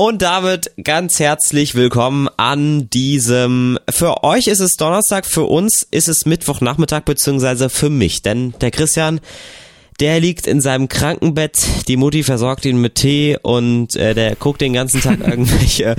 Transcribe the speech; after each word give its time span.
Und 0.00 0.22
damit 0.22 0.72
ganz 0.82 1.20
herzlich 1.20 1.74
willkommen 1.74 2.30
an 2.38 2.88
diesem, 2.88 3.78
für 3.90 4.24
euch 4.24 4.46
ist 4.46 4.60
es 4.60 4.78
Donnerstag, 4.78 5.26
für 5.26 5.42
uns 5.42 5.86
ist 5.90 6.08
es 6.08 6.24
Mittwochnachmittag, 6.24 7.02
beziehungsweise 7.02 7.68
für 7.68 7.90
mich, 7.90 8.22
denn 8.22 8.54
der 8.62 8.70
Christian, 8.70 9.20
der 10.00 10.18
liegt 10.18 10.46
in 10.46 10.62
seinem 10.62 10.88
Krankenbett, 10.88 11.58
die 11.86 11.98
Mutti 11.98 12.22
versorgt 12.22 12.64
ihn 12.64 12.80
mit 12.80 12.94
Tee 12.94 13.36
und 13.42 13.94
äh, 13.94 14.14
der 14.14 14.36
guckt 14.36 14.62
den 14.62 14.72
ganzen 14.72 15.02
Tag 15.02 15.20
irgendwelche 15.26 15.94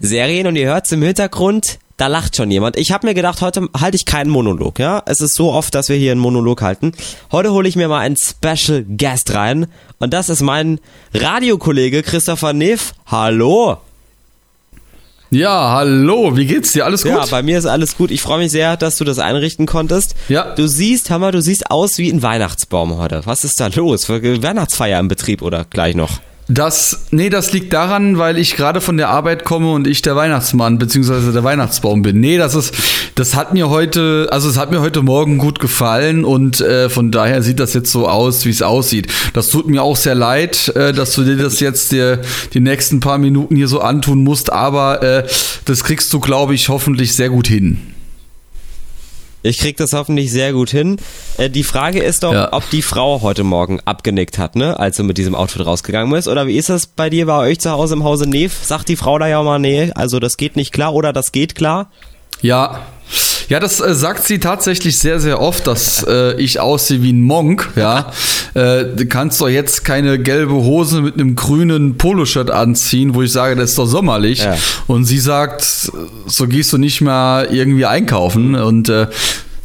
Serien 0.00 0.48
und 0.48 0.56
ihr 0.56 0.66
hört 0.66 0.90
im 0.90 1.02
Hintergrund, 1.02 1.78
da 1.96 2.08
lacht 2.08 2.36
schon 2.36 2.50
jemand. 2.50 2.76
Ich 2.76 2.92
habe 2.92 3.06
mir 3.06 3.14
gedacht, 3.14 3.40
heute 3.40 3.68
halte 3.78 3.96
ich 3.96 4.04
keinen 4.04 4.30
Monolog, 4.30 4.78
ja? 4.78 5.02
Es 5.06 5.20
ist 5.20 5.34
so 5.34 5.52
oft, 5.52 5.74
dass 5.74 5.88
wir 5.88 5.96
hier 5.96 6.12
einen 6.12 6.20
Monolog 6.20 6.62
halten. 6.62 6.92
Heute 7.30 7.52
hole 7.52 7.68
ich 7.68 7.76
mir 7.76 7.88
mal 7.88 8.00
einen 8.00 8.16
Special 8.16 8.84
Guest 8.84 9.34
rein 9.34 9.66
und 9.98 10.12
das 10.12 10.28
ist 10.28 10.42
mein 10.42 10.80
Radiokollege 11.12 12.02
Christopher 12.02 12.52
Neff. 12.52 12.94
Hallo. 13.06 13.78
Ja, 15.30 15.72
hallo, 15.72 16.36
wie 16.36 16.46
geht's 16.46 16.72
dir? 16.72 16.84
Alles 16.84 17.02
gut? 17.02 17.12
Ja, 17.12 17.26
bei 17.26 17.42
mir 17.42 17.58
ist 17.58 17.66
alles 17.66 17.96
gut. 17.96 18.12
Ich 18.12 18.22
freue 18.22 18.38
mich 18.38 18.52
sehr, 18.52 18.76
dass 18.76 18.98
du 18.98 19.04
das 19.04 19.18
einrichten 19.18 19.66
konntest. 19.66 20.14
Ja. 20.28 20.54
Du 20.54 20.68
siehst, 20.68 21.10
Hammer, 21.10 21.32
du 21.32 21.42
siehst 21.42 21.70
aus 21.70 21.98
wie 21.98 22.08
ein 22.08 22.22
Weihnachtsbaum 22.22 22.98
heute. 22.98 23.22
Was 23.24 23.42
ist 23.42 23.58
da 23.58 23.66
los? 23.68 24.08
Weihnachtsfeier 24.08 25.00
im 25.00 25.08
Betrieb 25.08 25.42
oder 25.42 25.64
gleich 25.64 25.96
noch? 25.96 26.20
Das, 26.46 27.06
nee, 27.10 27.30
das 27.30 27.52
liegt 27.52 27.72
daran, 27.72 28.18
weil 28.18 28.36
ich 28.36 28.54
gerade 28.54 28.82
von 28.82 28.98
der 28.98 29.08
Arbeit 29.08 29.44
komme 29.44 29.72
und 29.72 29.86
ich 29.86 30.02
der 30.02 30.14
Weihnachtsmann 30.14 30.78
bzw. 30.78 31.32
der 31.32 31.42
Weihnachtsbaum 31.42 32.02
bin. 32.02 32.20
Nee, 32.20 32.36
das 32.36 32.54
ist, 32.54 32.74
das 33.14 33.34
hat 33.34 33.54
mir 33.54 33.70
heute, 33.70 34.28
also 34.30 34.50
es 34.50 34.58
hat 34.58 34.70
mir 34.70 34.82
heute 34.82 35.00
Morgen 35.00 35.38
gut 35.38 35.58
gefallen 35.58 36.22
und 36.24 36.60
äh, 36.60 36.90
von 36.90 37.10
daher 37.10 37.42
sieht 37.42 37.60
das 37.60 37.72
jetzt 37.72 37.90
so 37.90 38.06
aus, 38.08 38.44
wie 38.44 38.50
es 38.50 38.60
aussieht. 38.60 39.06
Das 39.32 39.48
tut 39.48 39.68
mir 39.68 39.82
auch 39.82 39.96
sehr 39.96 40.14
leid, 40.14 40.68
äh, 40.76 40.92
dass 40.92 41.14
du 41.14 41.24
dir 41.24 41.36
das 41.36 41.60
jetzt 41.60 41.92
dir 41.92 42.20
die 42.52 42.60
nächsten 42.60 43.00
paar 43.00 43.16
Minuten 43.16 43.56
hier 43.56 43.68
so 43.68 43.80
antun 43.80 44.22
musst, 44.22 44.52
aber 44.52 45.02
äh, 45.02 45.26
das 45.64 45.82
kriegst 45.82 46.12
du, 46.12 46.20
glaube 46.20 46.54
ich, 46.54 46.68
hoffentlich 46.68 47.14
sehr 47.14 47.30
gut 47.30 47.46
hin. 47.46 47.93
Ich 49.46 49.58
krieg 49.58 49.76
das 49.76 49.92
hoffentlich 49.92 50.32
sehr 50.32 50.54
gut 50.54 50.70
hin. 50.70 50.96
Äh, 51.36 51.50
die 51.50 51.64
Frage 51.64 52.02
ist 52.02 52.22
doch, 52.22 52.32
ja. 52.32 52.52
ob 52.54 52.68
die 52.70 52.80
Frau 52.80 53.20
heute 53.20 53.44
Morgen 53.44 53.78
abgenickt 53.84 54.38
hat, 54.38 54.56
ne, 54.56 54.80
als 54.80 54.96
du 54.96 55.04
mit 55.04 55.18
diesem 55.18 55.34
Outfit 55.34 55.66
rausgegangen 55.66 56.10
bist. 56.10 56.28
Oder 56.28 56.46
wie 56.46 56.56
ist 56.56 56.70
das 56.70 56.86
bei 56.86 57.10
dir, 57.10 57.26
bei 57.26 57.36
euch 57.36 57.60
zu 57.60 57.70
Hause 57.70 57.92
im 57.92 58.04
Hause 58.04 58.26
Neef? 58.26 58.64
Sagt 58.64 58.88
die 58.88 58.96
Frau 58.96 59.18
da 59.18 59.28
ja 59.28 59.42
mal, 59.42 59.58
nee, 59.58 59.92
also 59.94 60.18
das 60.18 60.38
geht 60.38 60.56
nicht 60.56 60.72
klar 60.72 60.94
oder 60.94 61.12
das 61.12 61.30
geht 61.30 61.54
klar? 61.54 61.90
Ja, 62.40 62.80
ja, 63.48 63.60
das 63.60 63.80
äh, 63.80 63.94
sagt 63.94 64.26
sie 64.26 64.38
tatsächlich 64.38 64.98
sehr, 64.98 65.20
sehr 65.20 65.40
oft, 65.40 65.66
dass 65.66 66.02
äh, 66.08 66.40
ich 66.40 66.60
aussehe 66.60 67.02
wie 67.02 67.12
ein 67.12 67.22
Monk. 67.22 67.72
Ja, 67.76 68.12
äh, 68.54 68.84
du 68.84 69.06
kannst 69.06 69.40
doch 69.40 69.48
jetzt 69.48 69.84
keine 69.84 70.18
gelbe 70.18 70.54
Hose 70.54 71.00
mit 71.00 71.14
einem 71.14 71.36
grünen 71.36 71.96
Poloshirt 71.96 72.50
anziehen, 72.50 73.14
wo 73.14 73.22
ich 73.22 73.32
sage, 73.32 73.56
das 73.56 73.70
ist 73.70 73.78
doch 73.78 73.86
sommerlich. 73.86 74.40
Ja. 74.40 74.56
Und 74.86 75.04
sie 75.04 75.18
sagt, 75.18 75.62
so 75.62 76.46
gehst 76.46 76.72
du 76.72 76.78
nicht 76.78 77.00
mehr 77.00 77.48
irgendwie 77.50 77.86
einkaufen 77.86 78.54
und 78.54 78.88
äh, 78.88 79.06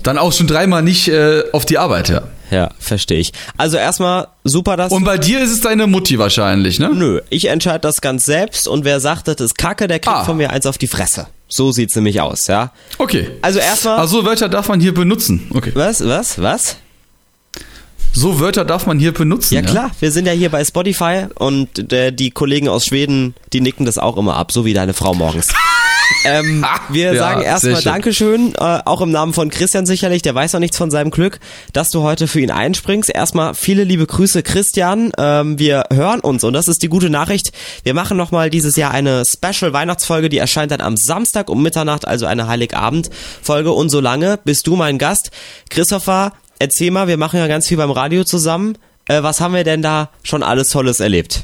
dann 0.04 0.18
auch 0.18 0.34
schon 0.34 0.48
dreimal 0.48 0.82
nicht 0.82 1.08
äh, 1.08 1.44
auf 1.52 1.66
die 1.66 1.78
Arbeit, 1.78 2.10
ja. 2.10 2.24
Ja, 2.52 2.72
verstehe 2.80 3.20
ich. 3.20 3.32
Also 3.58 3.78
erstmal 3.78 4.28
super, 4.44 4.76
dass. 4.76 4.92
Und 4.92 5.04
bei 5.04 5.18
dir 5.18 5.44
ist 5.44 5.52
es 5.52 5.62
deine 5.62 5.86
Mutti 5.86 6.18
wahrscheinlich, 6.18 6.80
ne? 6.80 6.90
Nö, 6.92 7.22
ich 7.30 7.46
entscheide 7.46 7.82
das 7.82 8.02
ganz 8.02 8.26
selbst 8.26 8.68
und 8.68 8.86
wer 8.86 9.00
sagt, 9.00 9.28
das 9.28 9.40
ist 9.40 9.58
Kacke, 9.58 9.88
der 9.88 10.00
kriegt 10.00 10.16
ah. 10.16 10.24
von 10.24 10.38
mir 10.38 10.50
eins 10.50 10.66
auf 10.66 10.78
die 10.78 10.88
Fresse. 10.88 11.28
So 11.50 11.72
sieht's 11.72 11.96
nämlich 11.96 12.22
aus, 12.22 12.48
ja. 12.48 12.72
Okay. 13.00 13.32
Also 13.42 13.60
erstmal. 13.60 13.98
Also 13.98 14.24
Wörter 14.24 14.48
darf 14.48 14.70
man 14.70 14.80
hier 14.80 14.94
benutzen. 14.94 15.50
Okay. 15.54 15.72
Was? 15.74 16.08
Was? 16.08 16.40
Was? 16.40 16.78
So 18.14 18.40
Wörter 18.40 18.66
darf 18.66 18.86
man 18.86 19.00
hier 19.00 19.14
benutzen. 19.14 19.56
Ja, 19.56 19.62
ja? 19.62 19.68
klar, 19.68 19.92
wir 20.00 20.12
sind 20.12 20.26
ja 20.26 20.32
hier 20.32 20.50
bei 20.50 20.64
Spotify 20.64 21.26
und 21.36 21.92
der, 21.92 22.12
die 22.12 22.32
Kollegen 22.32 22.68
aus 22.68 22.86
Schweden, 22.86 23.36
die 23.54 23.62
nicken 23.62 23.86
das 23.86 23.98
auch 23.98 24.18
immer 24.18 24.36
ab, 24.36 24.52
so 24.52 24.66
wie 24.66 24.74
deine 24.74 24.94
Frau 24.94 25.14
morgens. 25.14 25.50
Ähm, 26.26 26.66
wir 26.90 27.14
ja, 27.14 27.20
sagen 27.20 27.42
erstmal 27.42 27.82
Dankeschön, 27.82 28.54
äh, 28.56 28.80
auch 28.86 29.02
im 29.02 29.12
Namen 29.12 29.34
von 29.34 29.50
Christian 29.50 29.86
sicherlich, 29.86 30.22
der 30.22 30.36
weiß 30.36 30.54
noch 30.54 30.60
nichts 30.60 30.78
von 30.78 30.92
seinem 30.92 31.12
Glück, 31.12 31.40
dass 31.74 31.92
du 31.92 32.02
heute 32.02 32.28
für 32.28 32.42
ihn 32.42 32.52
einspringst. 32.52 33.10
Erstmal 33.10 33.54
viele 33.54 33.84
liebe 33.84 34.06
Grüße, 34.06 34.44
Christian. 34.44 35.12
Ähm, 35.18 35.60
wir 35.60 35.86
hören 35.94 36.20
uns 36.20 36.44
und 36.44 36.54
das 36.54 36.68
ist 36.68 36.84
die 36.84 36.90
gute 36.90 37.10
Nachricht. 37.10 37.52
Wir 37.84 37.94
machen 37.94 38.18
nochmal 38.18 38.50
dieses 38.50 38.76
Jahr 38.76 38.92
eine 38.92 39.24
Special 39.26 39.74
Weihnachtsfolge, 39.74 40.30
die 40.30 40.38
erscheint 40.38 40.72
dann 40.72 40.82
am 40.82 40.98
Samstag 40.98 41.50
um 41.50 41.62
Mitternacht, 41.62 42.08
also 42.08 42.26
eine 42.26 42.48
Heiligabend-Folge. 42.48 43.72
Und 43.72 43.90
solange 43.90 44.40
bist 44.44 44.68
du 44.68 44.76
mein 44.76 44.98
Gast. 44.98 45.32
Christopher, 45.70 46.34
erzähl 46.60 46.92
mal, 46.92 47.08
wir 47.08 47.18
machen 47.18 47.40
ja 47.40 47.48
ganz 47.48 47.68
viel 47.68 47.78
beim 47.78 47.92
Radio 47.92 48.24
zusammen. 48.24 48.78
Äh, 49.08 49.24
was 49.24 49.42
haben 49.42 49.54
wir 49.54 49.64
denn 49.64 49.82
da 49.82 50.10
schon 50.24 50.44
alles 50.44 50.70
Tolles 50.70 51.00
erlebt? 51.00 51.44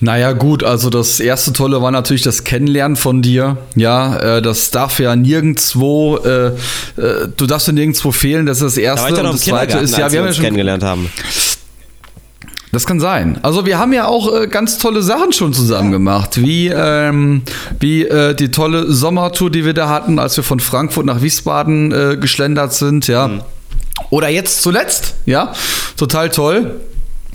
Naja, 0.00 0.32
gut, 0.32 0.64
also 0.64 0.90
das 0.90 1.20
erste 1.20 1.52
Tolle 1.52 1.82
war 1.82 1.90
natürlich 1.90 2.22
das 2.22 2.44
Kennenlernen 2.44 2.96
von 2.96 3.22
dir. 3.22 3.58
Ja, 3.76 4.16
äh, 4.36 4.42
das 4.42 4.70
darf 4.70 4.98
ja 4.98 5.16
nirgendwo, 5.16 6.16
äh, 6.18 6.46
äh, 6.48 7.28
du 7.36 7.46
darfst 7.46 7.66
ja 7.66 7.72
nirgendwo 7.72 8.12
fehlen, 8.12 8.46
das 8.46 8.58
ist 8.58 8.76
das 8.76 8.76
erste. 8.76 9.08
Da 9.08 9.16
war 9.16 9.18
ich 9.18 9.24
und 9.24 9.32
das 9.34 9.40
zweite 9.42 9.78
ist, 9.78 9.96
ja, 9.96 10.10
wir, 10.10 10.20
haben 10.20 10.26
ja 10.26 10.32
schon 10.32 10.44
kennengelernt 10.44 10.82
haben. 10.82 11.10
Das 12.72 12.86
kann 12.86 13.00
sein. 13.00 13.38
Also 13.42 13.66
wir 13.66 13.78
haben 13.78 13.92
ja 13.92 14.06
auch 14.06 14.32
äh, 14.32 14.46
ganz 14.46 14.78
tolle 14.78 15.02
Sachen 15.02 15.32
schon 15.32 15.52
zusammen 15.52 15.90
gemacht, 15.90 16.40
wie, 16.40 16.68
ähm, 16.68 17.42
wie 17.80 18.04
äh, 18.04 18.34
die 18.34 18.52
tolle 18.52 18.92
Sommertour, 18.92 19.50
die 19.50 19.64
wir 19.64 19.74
da 19.74 19.88
hatten, 19.88 20.20
als 20.20 20.36
wir 20.36 20.44
von 20.44 20.60
Frankfurt 20.60 21.04
nach 21.04 21.20
Wiesbaden 21.20 21.92
äh, 21.92 22.16
geschlendert 22.16 22.72
sind, 22.72 23.08
ja. 23.08 23.28
Mhm. 23.28 23.40
Oder 24.10 24.28
jetzt 24.28 24.62
zuletzt, 24.62 25.14
ja, 25.26 25.52
total 25.96 26.30
toll 26.30 26.80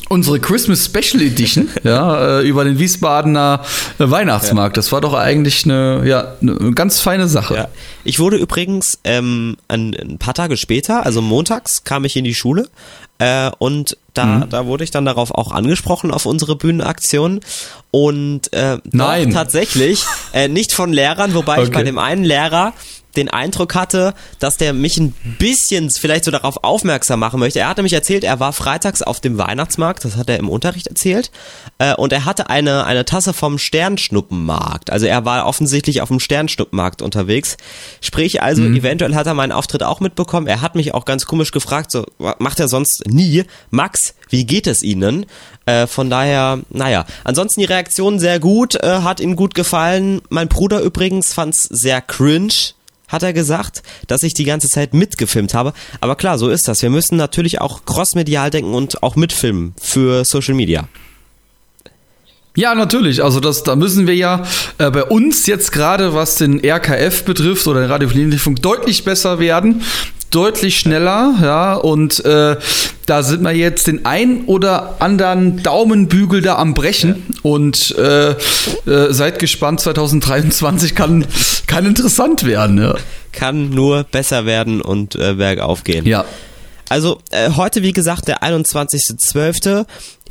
unsere 0.10 0.40
Christmas 0.40 0.86
Special 0.86 1.22
Edition 1.22 1.70
ja, 1.84 2.40
äh, 2.40 2.48
über 2.48 2.64
den 2.64 2.80
Wiesbadener 2.80 3.62
äh, 4.00 4.10
Weihnachtsmarkt. 4.10 4.78
Das 4.78 4.92
war 4.92 5.02
doch 5.02 5.14
eigentlich 5.14 5.66
eine, 5.66 6.04
ja, 6.06 6.36
eine 6.42 6.72
ganz 6.74 7.02
feine 7.02 7.28
Sache. 7.28 7.56
Ja. 7.56 7.68
Ich 8.04 8.20
wurde 8.20 8.38
übrigens 8.38 9.00
ähm, 9.04 9.58
ein, 9.68 9.96
ein, 9.96 10.18
paar 10.18 10.34
Tage 10.34 10.58
später, 10.58 11.06
also 11.06 11.22
montags, 11.22 11.84
kam 11.84 12.06
ich 12.06 12.16
in 12.16 12.24
die 12.24 12.36
Schule 12.36 12.70
äh, 13.18 13.50
und 13.58 13.98
da, 14.14 14.26
mhm. 14.26 14.50
da 14.50 14.66
wurde 14.66 14.84
ich 14.84 14.92
dann 14.92 15.06
darauf 15.06 15.32
auch 15.32 15.52
angesprochen 15.52 16.12
auf 16.12 16.26
unsere 16.26 16.56
Bühnenaktion 16.56 17.42
und 17.92 18.52
äh, 18.54 18.78
Nein. 18.92 19.32
tatsächlich 19.32 20.04
äh, 20.34 20.48
nicht 20.48 20.74
von 20.74 20.94
Lehrern, 20.94 21.34
wobei 21.34 21.54
okay. 21.54 21.64
ich 21.64 21.72
bei 21.72 21.84
dem 21.84 21.98
einen 21.98 22.24
Lehrer 22.24 22.74
den 23.18 23.30
Eindruck 23.30 23.76
hatte, 23.76 24.14
dass 24.40 24.58
der 24.58 24.74
mich 24.74 24.98
ein 24.98 25.14
bisschen 25.40 25.90
vielleicht 25.90 26.26
so 26.26 26.32
darauf 26.32 26.64
aufmerksam 26.64 27.20
machen 27.20 27.40
möchte. 27.40 27.60
Er 27.60 27.70
hatte 27.70 27.84
mich 27.84 27.94
erzählt, 27.94 28.24
er 28.24 28.40
war 28.40 28.54
freitags 28.54 29.02
auf 29.02 29.20
dem 29.20 29.38
Weihnachtsmarkt, 29.38 30.06
das 30.06 30.16
hat 30.16 30.30
er 30.30 30.38
im 30.38 30.50
Unterricht 30.50 30.88
erzählt, 30.88 31.32
äh, 31.78 31.96
und 31.96 32.14
er 32.14 32.26
hatte 32.26 32.50
eine, 32.50 32.86
eine 32.86 33.06
Tasse 33.06 33.34
vom 33.34 33.58
Sternschnuppenmarkt. 33.58 34.92
Also 34.92 35.06
er 35.06 35.26
war 35.26 35.46
offensichtlich 35.46 36.02
auf 36.02 36.10
dem 36.10 36.20
Sternschnuppenmarkt 36.20 37.02
unterwegs. 37.02 37.58
Sprich 38.02 38.42
also, 38.42 38.62
mhm. 38.62 38.76
eventuell 38.76 39.16
hat 39.16 39.28
er 39.28 39.34
meinen 39.34 39.52
Auftritt 39.52 39.84
auch 39.84 40.00
mitbekommen. 40.00 40.48
Er 40.48 40.62
hat 40.62 40.76
mich 40.76 40.94
auch 40.94 41.06
ganz 41.06 41.26
komisch 41.26 41.52
gefragt, 41.52 41.92
so 41.92 42.06
macht 42.40 42.60
er 42.60 42.68
sonst 42.68 43.08
nie. 43.08 43.44
Max, 43.70 44.16
wie 44.30 44.46
geht 44.46 44.68
es 44.68 44.84
Ihnen? 44.84 45.26
Äh, 45.66 45.88
von 45.88 46.10
daher, 46.10 46.60
naja. 46.70 47.06
Ansonsten 47.24 47.62
die 47.62 47.66
Reaktion 47.66 48.20
sehr 48.20 48.40
gut, 48.40 48.76
äh, 48.76 49.02
hat 49.02 49.20
ihm 49.20 49.36
gut 49.36 49.56
gefallen. 49.56 50.22
Mein 50.30 50.48
Bruder 50.48 50.82
übrigens 50.82 51.34
fand 51.34 51.56
es 51.56 51.64
sehr 51.64 52.02
cringe 52.02 52.75
hat 53.08 53.24
er 53.24 53.34
gesagt, 53.34 53.84
dass 54.08 54.24
ich 54.24 54.34
die 54.34 54.46
ganze 54.46 54.70
Zeit 54.70 54.94
mitgefilmt 54.94 55.54
habe. 55.54 55.74
Aber 56.02 56.16
klar, 56.16 56.38
so 56.38 56.50
ist 56.50 56.68
das. 56.68 56.82
Wir 56.82 56.90
müssen 56.90 57.18
natürlich 57.18 57.62
auch 57.62 57.86
crossmedial 57.86 58.50
denken 58.50 58.74
und 58.74 59.04
auch 59.04 59.16
mitfilmen 59.16 59.74
für 59.82 60.26
Social 60.26 60.54
Media. 60.54 60.88
Ja, 62.56 62.74
natürlich. 62.74 63.22
Also 63.22 63.42
das, 63.42 63.64
da 63.64 63.76
müssen 63.76 64.08
wir 64.08 64.16
ja 64.16 64.44
äh, 64.78 64.90
bei 64.90 65.04
uns 65.04 65.46
jetzt 65.46 65.74
gerade, 65.74 66.14
was 66.14 66.36
den 66.36 66.64
RKF 66.64 67.24
betrifft 67.26 67.68
oder 67.68 67.82
den 67.82 67.92
Radiofunk, 67.92 68.62
deutlich 68.62 69.04
besser 69.04 69.40
werden 69.40 69.82
deutlich 70.36 70.80
schneller, 70.80 71.36
ja, 71.42 71.74
und 71.76 72.24
äh, 72.26 72.58
da 73.06 73.24
sind 73.24 73.44
wir 73.44 73.54
jetzt 73.54 73.88
den 73.88 74.06
ein 74.06 74.46
oder 74.46 74.98
anderen 75.00 75.64
Daumenbügel 75.64 76.42
da 76.42 76.58
am 76.58 76.74
Brechen 76.74 77.24
und 77.42 77.96
äh, 77.98 78.32
äh, 78.32 78.36
seid 79.14 79.40
gespannt, 79.40 79.80
2023 79.80 80.94
kann, 80.94 81.26
kann 81.68 81.86
interessant 81.86 82.46
werden, 82.46 82.78
ja. 82.78 82.96
Kann 83.32 83.70
nur 83.70 84.04
besser 84.04 84.46
werden 84.46 84.82
und 84.82 85.16
äh, 85.16 85.36
bergauf 85.36 85.84
gehen. 85.84 86.06
Ja. 86.06 86.26
Also 86.90 87.20
äh, 87.32 87.52
heute, 87.52 87.82
wie 87.82 87.94
gesagt, 87.94 88.28
der 88.28 88.44
21.12. 88.44 89.86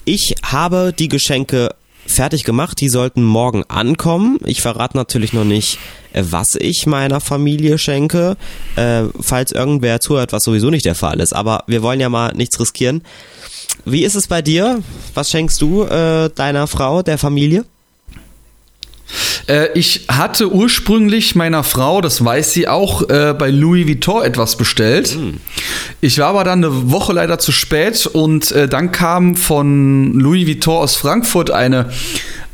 Ich 0.05 0.34
habe 0.43 0.93
die 0.96 1.08
Geschenke 1.08 1.70
fertig 2.06 2.45
gemacht. 2.45 2.81
Die 2.81 2.89
sollten 2.89 3.23
morgen 3.23 3.65
ankommen. 3.65 4.39
Ich 4.45 4.62
verrate 4.62 4.97
natürlich 4.97 5.33
noch 5.33 5.45
nicht, 5.45 5.79
äh, 6.12 6.23
was 6.29 6.55
ich 6.55 6.87
meiner 6.87 7.21
Familie 7.21 7.79
schenke, 7.79 8.37
äh, 8.77 9.05
falls 9.21 9.53
irgendwer 9.53 10.01
zuhört, 10.01 10.33
was 10.33 10.45
sowieso 10.45 10.71
nicht 10.71 10.85
der 10.85 10.95
Fall 10.95 11.21
ist. 11.21 11.33
Aber 11.35 11.65
wir 11.67 11.83
wollen 11.83 12.01
ja 12.01 12.09
mal 12.09 12.33
nichts 12.35 12.59
riskieren. 12.61 13.03
Wie 13.85 14.05
ist 14.05 14.15
es 14.15 14.29
bei 14.29 14.43
dir? 14.43 14.83
Was 15.15 15.31
schenkst 15.31 15.61
du 15.61 15.85
äh, 15.85 16.31
deiner 16.31 16.67
Frau, 16.67 17.03
der 17.03 17.19
Familie? 17.19 17.65
Äh, 19.46 19.69
ich 19.75 20.06
hatte 20.08 20.52
ursprünglich 20.52 21.34
meiner 21.34 21.64
Frau, 21.64 22.00
das 22.00 22.25
weiß 22.25 22.52
sie 22.52 22.69
auch, 22.69 23.08
äh, 23.08 23.34
bei 23.38 23.50
Louis 23.50 23.87
Vuitton 23.87 24.22
etwas 24.25 24.56
bestellt. 24.56 25.16
Mhm. 25.16 25.40
Ich 26.00 26.19
war 26.19 26.28
aber 26.28 26.44
dann 26.44 26.64
eine 26.64 26.90
Woche 26.90 27.12
leider 27.12 27.38
zu 27.38 27.52
spät 27.52 28.06
und 28.06 28.52
äh, 28.52 28.69
dann 28.69 28.93
kam 28.93 29.37
von 29.37 30.12
Louis 30.14 30.46
Vuitton 30.46 30.76
aus 30.76 30.96
Frankfurt 30.96 31.50
eine 31.50 31.90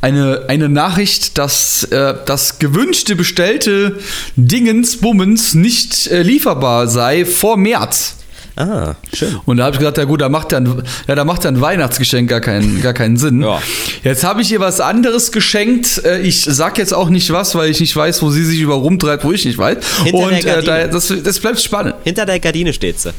eine, 0.01 0.45
eine 0.47 0.67
Nachricht, 0.67 1.37
dass 1.37 1.83
äh, 1.83 2.15
das 2.25 2.59
gewünschte 2.59 3.15
bestellte 3.15 3.99
Dingens 4.35 4.97
Bummens 4.97 5.53
nicht 5.53 6.07
äh, 6.07 6.23
lieferbar 6.23 6.87
sei 6.87 7.23
vor 7.23 7.55
März. 7.55 8.17
Ah, 8.55 8.95
schön. 9.13 9.39
Und 9.45 9.57
da 9.57 9.63
habe 9.65 9.75
ich 9.75 9.79
gesagt, 9.79 9.97
ja 9.97 10.03
gut, 10.03 10.21
da 10.21 10.29
macht 10.29 10.51
dann, 10.51 10.83
ja, 11.07 11.15
da 11.15 11.23
macht 11.23 11.45
dann 11.45 11.61
Weihnachtsgeschenk 11.61 12.29
gar 12.29 12.41
keinen, 12.41 12.81
gar 12.81 12.93
keinen 12.93 13.17
Sinn. 13.17 13.41
Ja. 13.41 13.61
Jetzt 14.03 14.23
habe 14.23 14.41
ich 14.41 14.51
ihr 14.51 14.59
was 14.59 14.81
anderes 14.81 15.31
geschenkt. 15.31 16.03
Äh, 16.03 16.19
Ich 16.21 16.43
sag 16.43 16.77
jetzt 16.77 16.93
auch 16.93 17.09
nicht 17.09 17.31
was, 17.31 17.55
weil 17.55 17.69
ich 17.71 17.79
nicht 17.79 17.95
weiß, 17.95 18.21
wo 18.21 18.29
sie 18.29 18.43
sich 18.43 18.59
über 18.59 18.75
rumtreibt, 18.75 19.23
wo 19.23 19.31
ich 19.31 19.45
nicht 19.45 19.57
weiß. 19.57 19.77
Hinter 20.03 20.29
der 20.29 20.37
Und 20.37 20.45
äh, 20.45 20.63
da, 20.63 20.87
das, 20.87 21.13
das 21.23 21.39
bleibt 21.39 21.59
spannend. 21.61 21.95
Hinter 22.03 22.25
der 22.25 22.39
Gardine 22.39 22.73
steht 22.73 22.99
sie. 22.99 23.11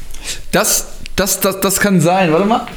Das, 0.51 0.87
das, 1.15 1.39
das, 1.39 1.59
das 1.59 1.79
kann 1.79 1.99
sein. 2.01 2.31
Warte 2.31 2.45
mal. 2.45 2.67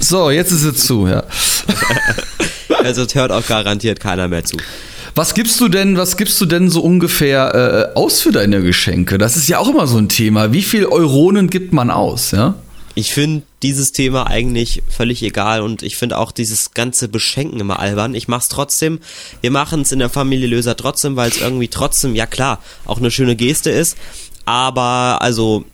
So, 0.00 0.30
jetzt 0.30 0.50
ist 0.52 0.64
es 0.64 0.86
zu, 0.86 1.06
ja. 1.06 1.22
Also 2.82 3.02
es 3.02 3.14
hört 3.14 3.30
auch 3.30 3.46
garantiert 3.46 4.00
keiner 4.00 4.26
mehr 4.26 4.42
zu. 4.44 4.56
Was 5.14 5.34
gibst 5.34 5.60
du 5.60 5.68
denn, 5.68 5.96
was 5.98 6.16
gibst 6.16 6.40
du 6.40 6.46
denn 6.46 6.70
so 6.70 6.80
ungefähr 6.80 7.92
äh, 7.94 7.98
aus 7.98 8.22
für 8.22 8.32
deine 8.32 8.62
Geschenke? 8.62 9.18
Das 9.18 9.36
ist 9.36 9.48
ja 9.48 9.58
auch 9.58 9.68
immer 9.68 9.86
so 9.86 9.98
ein 9.98 10.08
Thema. 10.08 10.52
Wie 10.52 10.62
viel 10.62 10.86
Euronen 10.86 11.50
gibt 11.50 11.72
man 11.72 11.90
aus, 11.90 12.30
ja? 12.30 12.54
Ich 12.94 13.12
finde 13.12 13.42
dieses 13.62 13.92
Thema 13.92 14.26
eigentlich 14.26 14.82
völlig 14.88 15.22
egal 15.22 15.62
und 15.62 15.82
ich 15.82 15.96
finde 15.96 16.18
auch 16.18 16.32
dieses 16.32 16.72
ganze 16.72 17.08
Beschenken 17.08 17.60
immer 17.60 17.78
albern. 17.78 18.14
Ich 18.14 18.28
mach's 18.28 18.48
trotzdem. 18.48 19.00
Wir 19.40 19.50
machen 19.50 19.82
es 19.82 19.92
in 19.92 19.98
der 19.98 20.10
Familie 20.10 20.46
Löser 20.46 20.76
trotzdem, 20.76 21.16
weil 21.16 21.30
es 21.30 21.40
irgendwie 21.40 21.68
trotzdem, 21.68 22.14
ja 22.14 22.26
klar, 22.26 22.62
auch 22.84 22.98
eine 22.98 23.10
schöne 23.10 23.36
Geste 23.36 23.70
ist. 23.70 23.96
Aber 24.44 25.18
also 25.22 25.64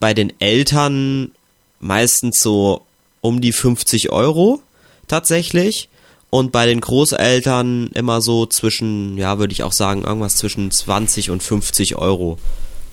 bei 0.00 0.14
den 0.14 0.32
Eltern 0.40 1.32
meistens 1.80 2.40
so 2.40 2.82
um 3.20 3.40
die 3.40 3.52
50 3.52 4.10
Euro 4.10 4.62
tatsächlich. 5.08 5.88
Und 6.34 6.50
bei 6.50 6.64
den 6.64 6.80
Großeltern 6.80 7.90
immer 7.92 8.22
so 8.22 8.46
zwischen, 8.46 9.18
ja, 9.18 9.38
würde 9.38 9.52
ich 9.52 9.64
auch 9.64 9.72
sagen, 9.72 10.02
irgendwas 10.02 10.36
zwischen 10.36 10.70
20 10.70 11.28
und 11.28 11.42
50 11.42 11.96
Euro. 11.96 12.38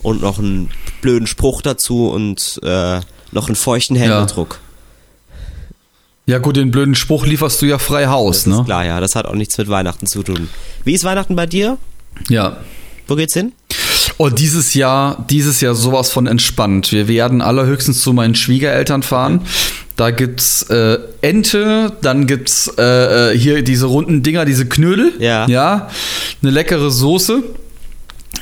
Und 0.02 0.20
noch 0.20 0.38
einen 0.38 0.68
blöden 1.00 1.26
Spruch 1.26 1.62
dazu 1.62 2.10
und 2.10 2.60
äh, 2.62 3.00
noch 3.32 3.46
einen 3.46 3.56
feuchten 3.56 3.96
Händedruck. 3.96 4.60
Ja 6.26 6.36
gut, 6.36 6.56
den 6.56 6.70
blöden 6.70 6.94
Spruch 6.94 7.24
lieferst 7.24 7.62
du 7.62 7.66
ja 7.66 7.78
frei 7.78 8.08
Haus, 8.08 8.44
Das 8.44 8.46
ne? 8.46 8.60
ist 8.60 8.66
klar, 8.66 8.84
ja. 8.84 9.00
Das 9.00 9.16
hat 9.16 9.24
auch 9.24 9.34
nichts 9.34 9.56
mit 9.56 9.70
Weihnachten 9.70 10.06
zu 10.06 10.22
tun. 10.22 10.50
Wie 10.84 10.92
ist 10.92 11.04
Weihnachten 11.04 11.34
bei 11.34 11.46
dir? 11.46 11.78
Ja. 12.28 12.58
Wo 13.08 13.14
geht's 13.14 13.32
hin? 13.32 13.52
Und 14.18 14.38
dieses 14.38 14.74
Jahr, 14.74 15.24
dieses 15.30 15.62
Jahr 15.62 15.74
sowas 15.74 16.10
von 16.10 16.26
entspannt. 16.26 16.92
Wir 16.92 17.08
werden 17.08 17.40
allerhöchstens 17.40 18.02
zu 18.02 18.12
meinen 18.12 18.34
Schwiegereltern 18.34 19.02
fahren. 19.02 19.46
Da 20.00 20.12
gibt's 20.12 20.62
äh, 20.70 20.98
Ente, 21.20 21.92
dann 22.00 22.26
gibt's 22.26 22.72
äh, 22.78 23.32
äh, 23.32 23.38
hier 23.38 23.62
diese 23.62 23.84
runden 23.84 24.22
Dinger, 24.22 24.46
diese 24.46 24.64
Knödel. 24.64 25.12
Ja. 25.18 25.46
Ja. 25.46 25.90
Eine 26.40 26.52
leckere 26.52 26.90
Soße. 26.90 27.42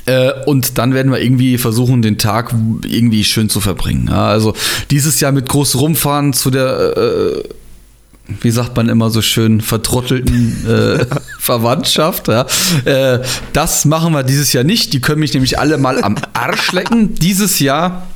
Äh, 0.06 0.44
und 0.46 0.78
dann 0.78 0.94
werden 0.94 1.10
wir 1.10 1.20
irgendwie 1.20 1.58
versuchen, 1.58 2.00
den 2.00 2.16
Tag 2.16 2.54
irgendwie 2.86 3.24
schön 3.24 3.50
zu 3.50 3.58
verbringen. 3.58 4.06
Ja, 4.08 4.28
also 4.28 4.54
dieses 4.92 5.18
Jahr 5.18 5.32
mit 5.32 5.48
groß 5.48 5.80
rumfahren 5.80 6.32
zu 6.32 6.52
der, 6.52 6.96
äh, 6.96 7.42
wie 8.40 8.52
sagt 8.52 8.76
man 8.76 8.88
immer 8.88 9.10
so 9.10 9.20
schön, 9.20 9.60
vertrottelten 9.60 10.64
äh, 10.64 11.06
Verwandtschaft. 11.40 12.28
Ja. 12.28 12.46
Äh, 12.84 13.18
das 13.52 13.84
machen 13.84 14.12
wir 14.12 14.22
dieses 14.22 14.52
Jahr 14.52 14.62
nicht. 14.62 14.92
Die 14.92 15.00
können 15.00 15.18
mich 15.18 15.34
nämlich 15.34 15.58
alle 15.58 15.76
mal 15.76 16.04
am 16.04 16.14
Arsch 16.34 16.70
lecken. 16.70 17.16
Dieses 17.16 17.58
Jahr, 17.58 18.06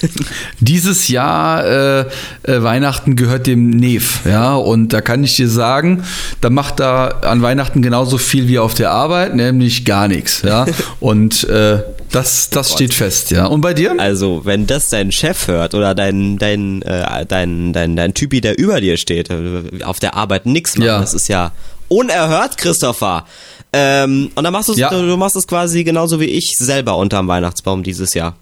dieses 0.60 1.08
Jahr 1.08 1.64
äh, 1.64 2.00
äh, 2.42 2.62
Weihnachten 2.62 3.16
gehört 3.16 3.46
dem 3.46 3.70
Nef. 3.70 4.24
Ja, 4.26 4.54
und 4.54 4.92
da 4.92 5.00
kann 5.00 5.24
ich 5.24 5.36
dir 5.36 5.48
sagen, 5.48 6.04
da 6.40 6.50
macht 6.50 6.80
er 6.80 7.24
an 7.24 7.42
Weihnachten 7.42 7.82
genauso 7.82 8.18
viel 8.18 8.48
wie 8.48 8.58
auf 8.58 8.74
der 8.74 8.90
Arbeit, 8.90 9.34
nämlich 9.34 9.84
gar 9.84 10.08
nichts. 10.08 10.42
Ja, 10.42 10.66
und 11.00 11.44
äh, 11.44 11.82
das, 12.10 12.50
das 12.50 12.72
steht 12.72 12.94
fest. 12.94 13.30
Ja, 13.30 13.46
und 13.46 13.60
bei 13.60 13.74
dir? 13.74 13.94
Also, 13.98 14.42
wenn 14.44 14.66
das 14.66 14.88
dein 14.88 15.12
Chef 15.12 15.46
hört 15.48 15.74
oder 15.74 15.94
dein, 15.94 16.38
dein, 16.38 16.82
äh, 16.82 17.26
dein, 17.26 17.72
dein, 17.72 17.96
dein 17.96 18.14
Typi, 18.14 18.40
der 18.40 18.58
über 18.58 18.80
dir 18.80 18.96
steht, 18.96 19.30
äh, 19.30 19.82
auf 19.84 20.00
der 20.00 20.14
Arbeit 20.14 20.46
nichts 20.46 20.76
macht, 20.76 20.86
Ja. 20.86 21.00
das 21.00 21.12
ist 21.14 21.28
ja 21.28 21.52
unerhört, 21.88 22.56
Christopher. 22.56 23.26
Ähm, 23.72 24.30
und 24.34 24.44
dann 24.44 24.52
machst 24.52 24.68
du 24.70 24.74
Ja. 24.74 24.88
du, 24.88 25.06
du 25.06 25.16
machst 25.18 25.36
es 25.36 25.46
quasi 25.46 25.84
genauso 25.84 26.20
wie 26.20 26.24
ich 26.26 26.56
selber 26.56 26.96
unterm 26.96 27.28
Weihnachtsbaum 27.28 27.82
dieses 27.82 28.14
Jahr. 28.14 28.34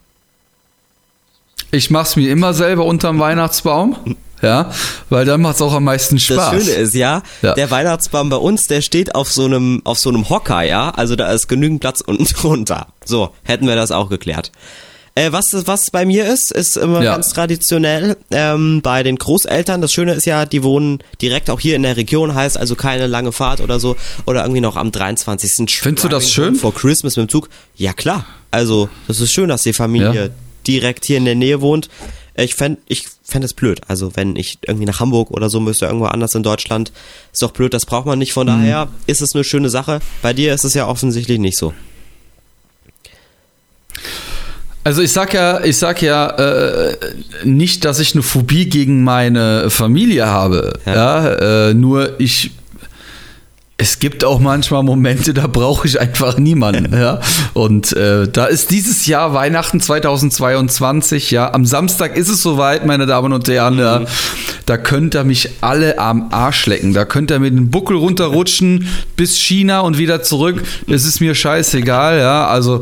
Ich 1.71 1.91
mach's 1.91 2.17
mir 2.17 2.31
immer 2.31 2.55
selber 2.55 2.85
unterm 2.85 3.19
Weihnachtsbaum. 3.19 4.17
Ja, 4.43 4.71
weil 5.09 5.25
dann 5.25 5.41
macht's 5.41 5.63
auch 5.63 5.73
am 5.73 5.85
meisten 5.85 6.19
Spaß. 6.19 6.51
Das 6.53 6.65
Schöne 6.65 6.77
ist 6.77 6.95
ja, 6.95 7.23
Ja. 7.41 7.55
der 7.55 7.71
Weihnachtsbaum 7.71 8.29
bei 8.29 8.37
uns, 8.37 8.67
der 8.67 8.83
steht 8.83 9.15
auf 9.15 9.33
so 9.33 9.47
einem, 9.47 9.81
auf 9.85 9.99
so 9.99 10.11
einem 10.11 10.29
Hocker, 10.29 10.63
ja. 10.63 10.91
Also 10.91 11.17
da 11.17 11.33
ist 11.33 11.49
genügend 11.49 11.81
Platz 11.81 12.03
unten 12.03 12.25
drunter. 12.41 12.89
So, 13.05 13.31
hätten 13.45 13.67
wir 13.67 13.77
das 13.77 13.93
auch 13.93 14.11
geklärt. 14.11 14.53
Äh, 15.15 15.33
was, 15.33 15.47
was 15.67 15.91
bei 15.91 16.05
mir 16.05 16.27
ist, 16.31 16.53
ist 16.53 16.77
immer 16.77 17.03
Ja. 17.03 17.13
ganz 17.15 17.31
traditionell 17.33 18.19
ähm, 18.31 18.83
bei 18.83 19.03
den 19.03 19.17
Großeltern. 19.17 19.81
Das 19.81 19.91
Schöne 19.91 20.13
ist 20.13 20.27
ja, 20.27 20.45
die 20.45 20.63
wohnen 20.63 20.99
direkt 21.23 21.49
auch 21.49 21.59
hier 21.59 21.75
in 21.75 21.83
der 21.83 21.97
Region, 21.97 22.35
heißt 22.35 22.59
also 22.59 22.75
keine 22.77 23.07
lange 23.07 23.33
Fahrt 23.33 23.63
oder 23.63 23.81
so. 23.81 23.97
Oder 24.27 24.43
irgendwie 24.43 24.61
noch 24.61 24.77
am 24.77 24.93
23. 24.93 25.75
Findest 25.81 26.05
du 26.05 26.09
das 26.11 26.31
schön? 26.31 26.55
Vor 26.57 26.75
Christmas 26.75 27.17
mit 27.17 27.29
dem 27.29 27.31
Zug. 27.31 27.49
Ja 27.75 27.95
klar. 27.95 28.27
Also, 28.51 28.91
das 29.09 29.21
ist 29.21 29.33
schön, 29.33 29.49
dass 29.49 29.63
die 29.63 29.73
Familie 29.73 30.25
Ja. 30.27 30.29
Direkt 30.67 31.05
hier 31.05 31.17
in 31.17 31.25
der 31.25 31.35
Nähe 31.35 31.61
wohnt. 31.61 31.89
Ich 32.35 32.55
fänd, 32.55 32.79
ich 32.87 33.07
fänd 33.23 33.45
es 33.45 33.55
blöd. 33.55 33.81
Also, 33.89 34.15
wenn 34.15 34.37
ich 34.37 34.59
irgendwie 34.67 34.85
nach 34.85 35.01
Hamburg 35.01 35.31
oder 35.31 35.49
so 35.49 35.59
müsste, 35.59 35.87
irgendwo 35.87 36.07
anders 36.07 36.35
in 36.35 36.43
Deutschland, 36.43 36.93
ist 37.33 37.43
doch 37.43 37.53
blöd, 37.53 37.73
das 37.73 37.87
braucht 37.87 38.07
man 38.07 38.19
nicht. 38.19 38.33
Von 38.35 38.47
daher 38.47 38.89
ist 39.07 39.23
es 39.23 39.35
eine 39.35 39.45
schöne 39.45 39.71
Sache. 39.71 40.01
Bei 40.21 40.33
dir 40.33 40.53
ist 40.53 40.65
es 40.65 40.75
ja 40.75 40.87
offensichtlich 40.87 41.39
nicht 41.39 41.57
so. 41.57 41.73
Also 44.87 45.03
ich 45.03 45.11
sag 45.11 45.35
ja, 45.35 45.65
ich 45.65 45.79
sag 45.79 46.01
ja 46.01 46.29
äh, 46.29 46.97
nicht, 47.43 47.85
dass 47.85 47.99
ich 47.99 48.15
eine 48.15 48.23
Phobie 48.23 48.69
gegen 48.69 49.03
meine 49.03 49.69
Familie 49.69 50.27
habe. 50.27 50.79
Ja. 50.87 50.95
Ja, 50.95 51.69
äh, 51.71 51.75
nur 51.75 52.21
ich. 52.21 52.53
Es 53.79 53.99
gibt 53.99 54.25
auch 54.25 54.41
manchmal 54.41 54.83
Momente, 54.83 55.35
da 55.35 55.47
brauche 55.47 55.87
ich 55.87 56.01
einfach 56.01 56.39
niemanden. 56.39 56.95
ja. 56.99 57.21
Und 57.53 57.93
äh, 57.93 58.27
da 58.27 58.47
ist 58.47 58.71
dieses 58.71 59.07
Jahr 59.07 59.35
Weihnachten 59.35 59.81
2022, 59.81 61.31
ja. 61.31 61.53
Am 61.53 61.67
Samstag 61.67 62.17
ist 62.17 62.31
es 62.31 62.43
soweit, 62.43 62.87
meine 62.87 63.05
Damen 63.05 63.35
und 63.35 63.47
Herren. 63.49 63.79
Ja. 63.79 64.03
Da 64.65 64.79
könnt 64.79 65.15
ihr 65.15 65.25
mich 65.25 65.51
alle 65.61 65.99
am 65.99 66.29
Arsch 66.33 66.65
lecken. 66.67 66.95
Da 66.95 67.05
könnt 67.05 67.31
ihr 67.31 67.39
mit 67.39 67.55
dem 67.55 67.71
Buckel 67.71 67.99
runterrutschen 67.99 68.89
bis 69.15 69.37
China 69.39 69.81
und 69.81 69.99
wieder 69.99 70.23
zurück. 70.23 70.63
Es 70.89 71.05
ist 71.05 71.21
mir 71.21 71.35
scheißegal, 71.35 72.19
ja. 72.19 72.47
Also 72.47 72.81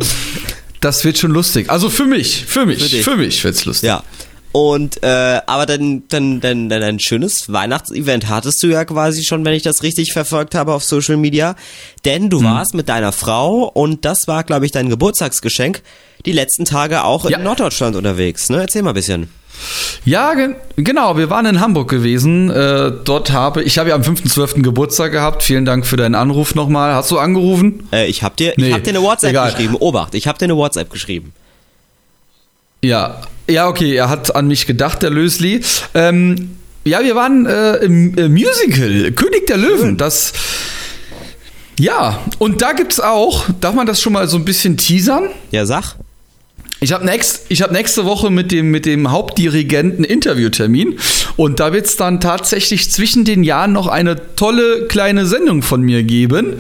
das 0.85 1.05
wird 1.05 1.19
schon 1.19 1.33
lustig. 1.33 1.71
Also 1.71 1.91
für 1.91 2.05
mich, 2.05 2.45
für 2.47 2.67
mich, 2.67 2.85
Für 2.85 3.03
für, 3.03 3.17
mich 3.17 3.43
wird's 3.43 3.65
lustig. 3.65 3.89
Ja. 3.89 4.05
Und, 4.57 5.03
äh, 5.03 5.41
aber 5.47 5.67
dann, 5.67 6.05
dann, 6.11 6.41
dann, 6.41 6.69
dann 6.69 6.81
ein 6.81 7.01
schönes 7.01 7.53
Weihnachtsevent 7.53 8.29
hattest 8.29 8.63
du 8.63 8.69
ja 8.69 8.85
quasi 8.85 9.25
schon, 9.25 9.45
wenn 9.45 9.53
ich 9.53 9.65
das 9.65 9.83
richtig 9.83 10.13
verfolgt 10.13 10.55
habe 10.55 10.73
auf 10.73 10.85
Social 10.85 11.17
Media. 11.17 11.57
Denn 12.05 12.25
Mhm. 12.27 12.31
du 12.31 12.45
warst 12.45 12.73
mit 12.73 12.89
deiner 12.89 13.11
Frau 13.11 13.65
und 13.65 14.05
das 14.05 14.29
war, 14.29 14.45
glaube 14.45 14.65
ich, 14.65 14.71
dein 14.71 14.89
Geburtstagsgeschenk, 14.91 15.83
die 16.25 16.31
letzten 16.31 16.65
Tage 16.67 17.03
auch 17.03 17.25
in 17.25 17.33
Ja. 17.33 17.39
Norddeutschland 17.39 17.97
unterwegs, 17.97 18.49
ne? 18.49 18.61
Erzähl 18.61 18.83
mal 18.83 18.91
ein 18.93 18.95
bisschen. 18.95 19.29
Ja, 20.05 20.35
gen 20.35 20.55
genau. 20.77 21.17
Wir 21.17 21.31
waren 21.31 21.47
in 21.47 21.59
Hamburg 21.61 21.91
gewesen. 21.91 22.49
Äh, 22.51 22.93
dort 23.05 23.33
habe 23.33 23.61
ich 23.65 23.79
habe 23.79 23.89
ja 23.89 23.97
am 23.97 24.03
5.12. 24.03 24.63
Geburtstag 24.63 25.11
gehabt. 25.11 25.43
Vielen 25.43 25.65
Dank 25.65 25.85
für 25.85 25.97
deinen 25.97 26.15
Anruf 26.15 26.55
nochmal. 26.55 26.95
Hast 26.95 27.11
du 27.11 27.19
angerufen? 27.19 27.89
Äh, 27.93 28.07
ich 28.07 28.23
hab 28.23 28.37
dir, 28.37 28.53
Nee, 28.57 28.69
ich 28.69 28.75
hab 28.75 28.85
dir 28.85 28.91
eine 28.91 29.03
WhatsApp 29.03 29.31
egal. 29.31 29.51
geschrieben. 29.51 29.75
Obacht, 29.77 30.15
ich 30.15 30.29
hab 30.29 30.39
dir 30.39 30.45
eine 30.45 30.57
WhatsApp 30.57 30.91
geschrieben. 30.91 31.33
Ja. 32.85 33.21
Ja, 33.49 33.69
okay. 33.69 33.95
Er 33.95 34.09
hat 34.09 34.35
an 34.35 34.49
mich 34.49 34.67
gedacht, 34.67 35.03
der 35.03 35.11
Lösli. 35.11 35.61
Ähm, 35.95 36.57
ja, 36.85 37.03
wir 37.03 37.15
waren 37.15 37.47
äh, 37.47 37.77
im 37.77 38.17
äh, 38.17 38.29
Musical 38.29 39.13
König 39.13 39.47
der 39.47 39.57
Löwen. 39.57 39.97
Das 39.97 40.33
ja, 41.79 42.21
und 42.39 42.63
da 42.63 42.73
gibt's 42.73 43.01
auch, 43.01 43.47
darf 43.61 43.75
man 43.75 43.87
das 43.87 44.01
schon 44.01 44.13
mal 44.13 44.29
so 44.29 44.37
ein 44.37 44.45
bisschen 44.45 44.77
teasern? 44.77 45.31
Ja, 45.51 45.67
sag. 45.67 45.97
Ich 46.85 46.93
habe 46.93 47.07
nächst, 47.07 47.47
ich 47.49 47.63
hab 47.63 47.73
nächste 47.73 48.05
Woche 48.05 48.29
mit 48.29 48.53
dem, 48.53 48.71
mit 48.71 48.85
dem 48.85 49.11
Hauptdirigenten 49.11 50.05
Interviewtermin 50.05 50.99
und 51.37 51.59
da 51.59 51.73
wird 51.73 51.87
es 51.87 51.97
dann 51.97 52.21
tatsächlich 52.21 52.91
zwischen 52.91 53.25
den 53.25 53.43
Jahren 53.43 53.73
noch 53.73 53.87
eine 53.87 54.35
tolle 54.37 54.87
kleine 54.87 55.25
Sendung 55.25 55.63
von 55.63 55.81
mir 55.81 56.03
geben, 56.03 56.57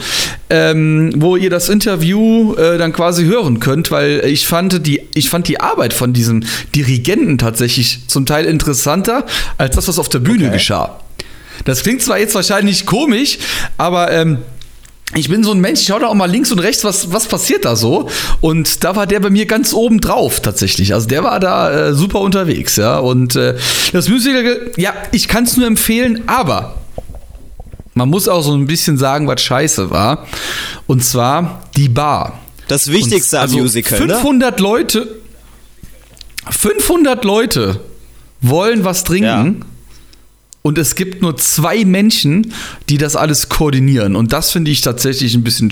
ähm, 0.48 1.12
wo 1.16 1.36
ihr 1.36 1.50
das 1.50 1.68
Interview 1.68 2.54
äh, 2.54 2.78
dann 2.78 2.94
quasi 2.94 3.26
hören 3.26 3.60
könnt, 3.60 3.90
weil 3.90 4.22
ich 4.24 4.48
fand, 4.48 4.86
die, 4.86 5.02
ich 5.12 5.28
fand 5.28 5.46
die 5.46 5.60
Arbeit 5.60 5.92
von 5.92 6.14
diesem 6.14 6.42
Dirigenten 6.74 7.36
tatsächlich 7.36 8.08
zum 8.08 8.24
Teil 8.24 8.46
interessanter 8.46 9.26
als 9.58 9.76
das, 9.76 9.88
was 9.88 9.98
auf 9.98 10.08
der 10.08 10.20
Bühne 10.20 10.46
Okay. 10.46 10.54
geschah. 10.54 11.00
Das 11.66 11.82
klingt 11.82 12.00
zwar 12.00 12.18
jetzt 12.18 12.34
wahrscheinlich 12.34 12.86
komisch, 12.86 13.38
aber 13.76 14.10
ähm, 14.10 14.38
ich 15.16 15.28
bin 15.28 15.44
so 15.44 15.52
ein 15.52 15.60
Mensch, 15.60 15.80
ich 15.80 15.86
schaue 15.86 16.00
da 16.00 16.08
auch 16.08 16.14
mal 16.14 16.30
links 16.30 16.50
und 16.50 16.58
rechts, 16.58 16.84
was, 16.84 17.12
was 17.12 17.26
passiert 17.26 17.64
da 17.64 17.76
so. 17.76 18.08
Und 18.40 18.84
da 18.84 18.96
war 18.96 19.06
der 19.06 19.20
bei 19.20 19.30
mir 19.30 19.46
ganz 19.46 19.72
oben 19.72 20.00
drauf 20.00 20.40
tatsächlich. 20.40 20.92
Also 20.94 21.08
der 21.08 21.22
war 21.22 21.40
da 21.40 21.88
äh, 21.88 21.94
super 21.94 22.20
unterwegs, 22.20 22.76
ja. 22.76 22.98
Und 22.98 23.36
äh, 23.36 23.56
das 23.92 24.08
Musical, 24.08 24.72
ja, 24.76 24.92
ich 25.12 25.28
kann 25.28 25.44
es 25.44 25.56
nur 25.56 25.66
empfehlen, 25.66 26.24
aber 26.26 26.76
man 27.94 28.08
muss 28.08 28.28
auch 28.28 28.42
so 28.42 28.54
ein 28.54 28.66
bisschen 28.66 28.98
sagen, 28.98 29.28
was 29.28 29.40
scheiße 29.40 29.90
war. 29.90 30.26
Und 30.86 31.04
zwar 31.04 31.62
die 31.76 31.88
Bar. 31.88 32.40
Das 32.68 32.90
Wichtigste 32.90 33.36
Und, 33.36 33.42
am 33.44 33.52
Musical, 33.52 33.98
500 33.98 34.58
ne? 34.58 34.62
Leute, 34.62 35.08
500 36.50 37.24
Leute 37.24 37.80
wollen 38.40 38.84
was 38.84 39.04
trinken. 39.04 39.24
Ja. 39.60 39.66
Und 40.66 40.78
es 40.78 40.94
gibt 40.94 41.20
nur 41.20 41.36
zwei 41.36 41.84
Menschen, 41.84 42.54
die 42.88 42.96
das 42.96 43.16
alles 43.16 43.50
koordinieren. 43.50 44.16
Und 44.16 44.32
das 44.32 44.50
finde 44.50 44.70
ich 44.70 44.80
tatsächlich 44.80 45.34
ein 45.34 45.44
bisschen, 45.44 45.70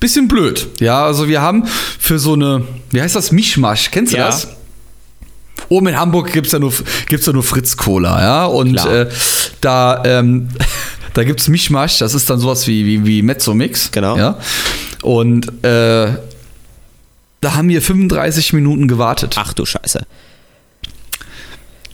bisschen 0.00 0.28
blöd. 0.28 0.68
Ja, 0.80 1.06
also 1.06 1.28
wir 1.28 1.40
haben 1.40 1.64
für 1.98 2.18
so 2.18 2.34
eine, 2.34 2.62
wie 2.90 3.00
heißt 3.00 3.16
das, 3.16 3.32
Mischmasch, 3.32 3.90
kennst 3.90 4.12
du 4.12 4.18
ja. 4.18 4.26
das? 4.26 4.48
Oben 5.70 5.86
in 5.86 5.98
Hamburg 5.98 6.30
gibt 6.30 6.48
es 6.48 6.52
ja 6.52 6.58
nur, 6.58 6.74
gibt's 7.08 7.24
ja 7.24 7.32
nur 7.32 7.42
Fritz 7.42 7.78
Cola, 7.78 8.20
ja. 8.20 8.44
Und 8.44 8.76
äh, 8.84 9.08
da, 9.62 10.02
ähm, 10.04 10.48
da 11.14 11.24
gibt 11.24 11.40
es 11.40 11.48
Mischmasch, 11.48 11.96
das 11.96 12.12
ist 12.12 12.28
dann 12.28 12.38
sowas 12.38 12.66
wie, 12.66 12.84
wie, 12.84 13.06
wie 13.06 13.22
Mezzo-Mix. 13.22 13.92
Genau. 13.92 14.18
Ja. 14.18 14.38
Und 15.00 15.48
äh, 15.64 16.18
da 17.40 17.54
haben 17.54 17.70
wir 17.70 17.80
35 17.80 18.52
Minuten 18.52 18.88
gewartet. 18.88 19.36
Ach 19.38 19.54
du 19.54 19.64
Scheiße. 19.64 20.06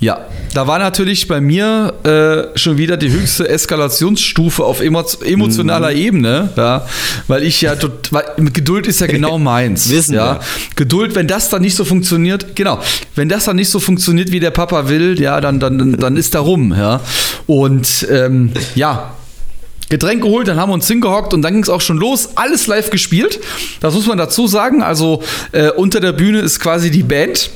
Ja, 0.01 0.27
da 0.55 0.67
war 0.67 0.79
natürlich 0.79 1.29
bei 1.29 1.43
mir 1.43 1.93
äh, 2.05 2.59
schon 2.59 2.79
wieder 2.79 2.97
die 2.97 3.11
höchste 3.11 3.47
Eskalationsstufe 3.47 4.65
auf 4.65 4.81
emotionaler 4.81 5.91
mhm. 5.91 5.97
Ebene, 5.97 6.49
ja, 6.57 6.87
weil 7.29 7.43
ich 7.43 7.61
ja, 7.61 7.75
weil 8.11 8.25
Geduld 8.51 8.87
ist 8.87 9.01
ja 9.03 9.07
genau 9.07 9.39
meins. 9.39 9.91
Wissen 9.91 10.15
ja. 10.15 10.37
Wir. 10.37 10.41
Geduld, 10.75 11.15
wenn 11.15 11.29
das 11.29 11.51
dann 11.51 11.61
nicht 11.61 11.77
so 11.77 11.85
funktioniert, 11.85 12.57
genau, 12.57 12.81
wenn 13.15 13.29
das 13.29 13.45
dann 13.45 13.57
nicht 13.57 13.69
so 13.69 13.79
funktioniert, 13.79 14.33
wie 14.33 14.41
der 14.41 14.53
Papa 14.53 14.89
will, 14.89 15.21
ja, 15.21 15.39
dann, 15.43 15.61
dann, 15.61 15.93
dann 15.93 16.17
ist 16.17 16.35
da 16.35 16.41
rum, 16.41 16.75
ja. 16.77 17.01
Und 17.47 18.07
ähm, 18.11 18.53
ja, 18.75 19.13
Getränk 19.91 20.23
geholt, 20.23 20.49
dann 20.49 20.57
haben 20.57 20.71
wir 20.71 20.75
uns 20.75 20.89
hingehockt 20.89 21.35
und 21.35 21.43
dann 21.43 21.53
ging 21.53 21.63
es 21.63 21.69
auch 21.69 21.81
schon 21.83 21.99
los. 21.99 22.31
Alles 22.37 22.67
live 22.69 22.89
gespielt. 22.91 23.41
Das 23.81 23.93
muss 23.93 24.07
man 24.07 24.17
dazu 24.17 24.47
sagen. 24.47 24.83
Also 24.83 25.23
äh, 25.53 25.71
unter 25.71 26.01
der 26.01 26.13
Bühne 26.13 26.39
ist 26.39 26.61
quasi 26.61 26.91
die 26.91 27.03
Band 27.03 27.51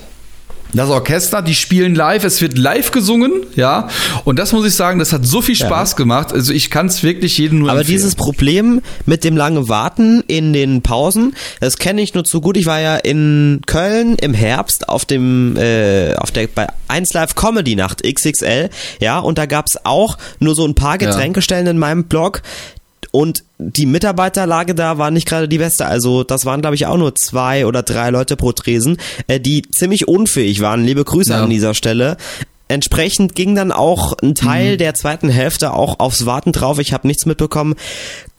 das 0.75 0.91
Orchester, 0.91 1.43
die 1.43 1.55
spielen 1.55 1.95
live, 1.95 2.25
es 2.25 2.41
wird 2.41 2.59
live 2.59 2.91
gesungen, 2.91 3.33
ja. 3.55 3.89
Und 4.25 4.39
das 4.39 4.53
muss 4.53 4.67
ich 4.67 4.75
sagen, 4.75 4.99
das 4.99 5.13
hat 5.13 5.25
so 5.25 5.41
viel 5.41 5.57
Spaß 5.57 5.93
ja. 5.93 5.97
gemacht. 5.97 6.33
Also 6.33 6.53
ich 6.53 6.71
kann 6.71 6.87
es 6.87 7.03
wirklich 7.03 7.39
jedem 7.39 7.61
nur 7.61 7.71
Aber 7.71 7.81
empfehlen. 7.81 7.97
dieses 7.97 8.15
Problem 8.15 8.83
mit 9.07 9.25
dem 9.25 9.37
langen 9.37 9.69
Warten 9.69 10.23
in 10.27 10.53
den 10.53 10.83
Pausen, 10.83 11.35
das 11.61 11.79
kenne 11.79 12.03
ich 12.03 12.15
nur 12.15 12.25
zu 12.25 12.41
gut. 12.41 12.57
Ich 12.57 12.67
war 12.67 12.81
ja 12.81 12.97
in 12.97 13.61
Köln 13.67 14.17
im 14.21 14.35
Herbst 14.35 14.89
auf 14.89 15.05
dem, 15.05 15.57
äh, 15.57 16.15
auf 16.17 16.31
der, 16.31 16.49
bei 16.49 16.67
1 16.89 17.13
Live 17.13 17.35
Comedy 17.35 17.77
Nacht 17.77 18.03
XXL, 18.03 18.71
ja, 19.01 19.19
und 19.19 19.39
da 19.39 19.47
gab 19.47 19.67
es 19.67 19.85
auch 19.85 20.19
nur 20.39 20.55
so 20.55 20.67
ein 20.67 20.75
paar 20.75 20.99
Getränkestellen 20.99 21.67
ja. 21.67 21.73
in 21.73 21.79
meinem 21.79 22.05
Blog. 22.05 22.43
Und 23.15 23.45
die 23.59 23.87
Mitarbeiterlage 23.87 24.75
da 24.75 24.99
war 24.99 25.13
nicht 25.13 25.29
gerade 25.29 25.47
die 25.47 25.59
beste. 25.59 25.87
Also 25.87 26.25
das 26.25 26.47
waren, 26.47 26.63
glaube 26.63 26.75
ich, 26.75 26.87
auch 26.87 26.97
nur 26.97 27.15
zwei 27.15 27.65
oder 27.65 27.85
drei 27.85 28.11
Leute 28.11 28.35
pro 28.35 28.51
Tresen, 28.51 28.97
äh, 29.29 29.39
die 29.39 29.63
ziemlich 29.63 30.09
unfähig 30.09 30.61
waren. 30.61 30.83
Liebe 30.83 31.05
Grüße 31.05 31.31
ja. 31.31 31.45
an 31.45 31.49
dieser 31.49 31.75
Stelle. 31.75 32.17
Entsprechend 32.67 33.37
ging 33.37 33.55
dann 33.55 33.71
auch 33.71 34.15
ein 34.21 34.35
Teil 34.35 34.73
mhm. 34.73 34.79
der 34.79 34.95
zweiten 34.95 35.29
Hälfte 35.29 35.75
auch 35.75 36.01
aufs 36.01 36.27
Warten 36.27 36.51
drauf. 36.51 36.81
Ich 36.81 36.93
habe 36.93 37.07
nichts 37.07 37.25
mitbekommen. 37.25 37.77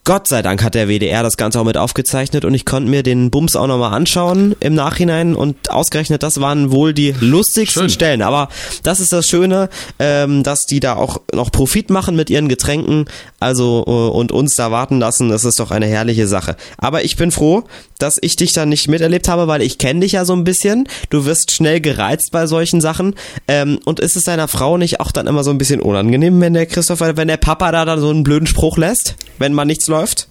Gott 0.06 0.28
sei 0.28 0.44
Dank 0.44 0.62
hat 0.62 0.76
der 0.76 0.88
WDR 0.88 1.24
das 1.24 1.36
Ganze 1.36 1.60
auch 1.60 1.64
mit 1.64 1.78
aufgezeichnet 1.78 2.46
und 2.46 2.54
ich 2.54 2.64
konnte 2.64 2.92
mir 2.92 3.02
den 3.02 3.32
Bums 3.32 3.56
auch 3.56 3.66
nochmal 3.66 3.92
anschauen 3.92 4.56
im 4.60 4.76
Nachhinein 4.76 5.36
und 5.36 5.72
ausgerechnet, 5.72 6.22
das 6.22 6.40
waren 6.40 6.72
wohl 6.72 6.94
die 6.94 7.16
lustigsten 7.20 7.82
Schön. 7.82 7.90
Stellen. 7.90 8.22
Aber 8.22 8.50
das 8.84 9.00
ist 9.00 9.12
das 9.12 9.26
Schöne, 9.26 9.68
ähm, 9.98 10.44
dass 10.44 10.68
die 10.68 10.80
da 10.80 10.96
auch 10.96 11.22
noch 11.34 11.52
Profit 11.52 11.90
machen 11.90 12.16
mit 12.16 12.30
ihren 12.30 12.50
Getränken, 12.50 13.06
also 13.40 13.84
äh, 13.88 14.16
und 14.16 14.32
uns 14.32 14.56
da 14.56 14.70
warten 14.70 15.00
lassen. 15.00 15.30
Das 15.30 15.44
ist 15.44 15.60
doch 15.60 15.72
eine 15.72 15.88
herrliche 15.88 16.28
Sache. 16.28 16.56
Aber 16.78 17.04
ich 17.04 17.16
bin 17.16 17.32
froh, 17.32 17.64
dass 17.98 18.18
ich 18.22 18.36
dich 18.36 18.54
da 18.54 18.68
nicht 18.68 18.88
miterlebt 18.88 19.28
habe, 19.28 19.48
weil 19.48 19.64
ich 19.64 19.80
kenne 19.80 20.02
dich 20.02 20.12
ja 20.12 20.26
so 20.26 20.34
ein 20.34 20.44
bisschen. 20.44 20.88
Du 21.10 21.26
wirst 21.26 21.52
schnell 21.52 21.82
gereizt 21.82 22.32
bei 22.32 22.46
solchen 22.46 22.80
Sachen. 22.80 23.16
Ähm, 23.48 23.80
und 23.86 24.00
ist 24.00 24.16
es 24.16 24.24
deiner 24.24 24.48
Frau 24.48 24.78
nicht 24.78 25.00
auch 25.00 25.12
dann 25.12 25.26
immer 25.26 25.44
so 25.44 25.50
ein 25.50 25.58
bisschen 25.58 25.82
unangenehm, 25.82 26.40
wenn 26.42 26.54
der 26.54 26.68
Christopher, 26.68 27.18
wenn 27.18 27.28
der 27.28 27.38
Papa 27.38 27.72
da 27.72 27.86
dann 27.86 28.00
so 28.00 28.12
einen 28.12 28.24
blöden 28.24 28.46
Spruch 28.46 28.78
lässt, 28.78 29.16
wenn 29.40 29.54
man 29.54 29.68
nichts 29.68 29.88
läuft? 29.96 30.28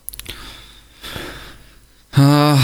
Ah, 2.12 2.58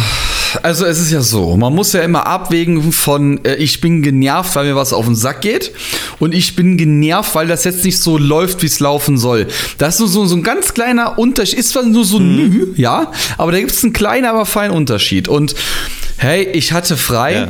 also 0.63 0.85
es 0.85 1.01
ist 1.01 1.11
ja 1.11 1.23
so, 1.23 1.57
man 1.57 1.75
muss 1.75 1.93
ja 1.93 2.03
immer 2.03 2.27
abwägen 2.27 2.93
von 2.93 3.45
äh, 3.45 3.57
ich 3.57 3.81
bin 3.81 4.03
genervt, 4.03 4.55
weil 4.55 4.67
mir 4.67 4.77
was 4.77 4.93
auf 4.93 5.05
den 5.05 5.17
Sack 5.17 5.41
geht 5.41 5.73
und 6.21 6.35
ich 6.35 6.55
bin 6.55 6.77
genervt, 6.77 7.35
weil 7.35 7.49
das 7.49 7.65
jetzt 7.65 7.85
nicht 7.85 7.99
so 7.99 8.17
läuft, 8.17 8.63
wie 8.63 8.67
es 8.67 8.79
laufen 8.79 9.19
soll. 9.19 9.49
Das 9.79 9.95
ist 9.95 10.01
nur 10.01 10.09
so, 10.09 10.27
so 10.27 10.37
ein 10.37 10.45
ganz 10.45 10.73
kleiner 10.75 11.19
Unterschied, 11.19 11.59
ist 11.59 11.71
zwar 11.71 11.83
nur 11.83 12.05
so 12.05 12.19
ein 12.19 12.33
mhm. 12.33 12.51
Nü, 12.51 12.67
ja, 12.77 13.11
aber 13.39 13.51
da 13.51 13.59
gibt 13.59 13.73
es 13.73 13.83
einen 13.83 13.93
kleinen, 13.93 14.27
aber 14.27 14.47
feinen 14.47 14.77
Unterschied. 14.77 15.27
Und 15.27 15.57
hey, 16.17 16.45
ich 16.45 16.73
hatte 16.73 16.97
frei. 16.97 17.33
Ja 17.35 17.49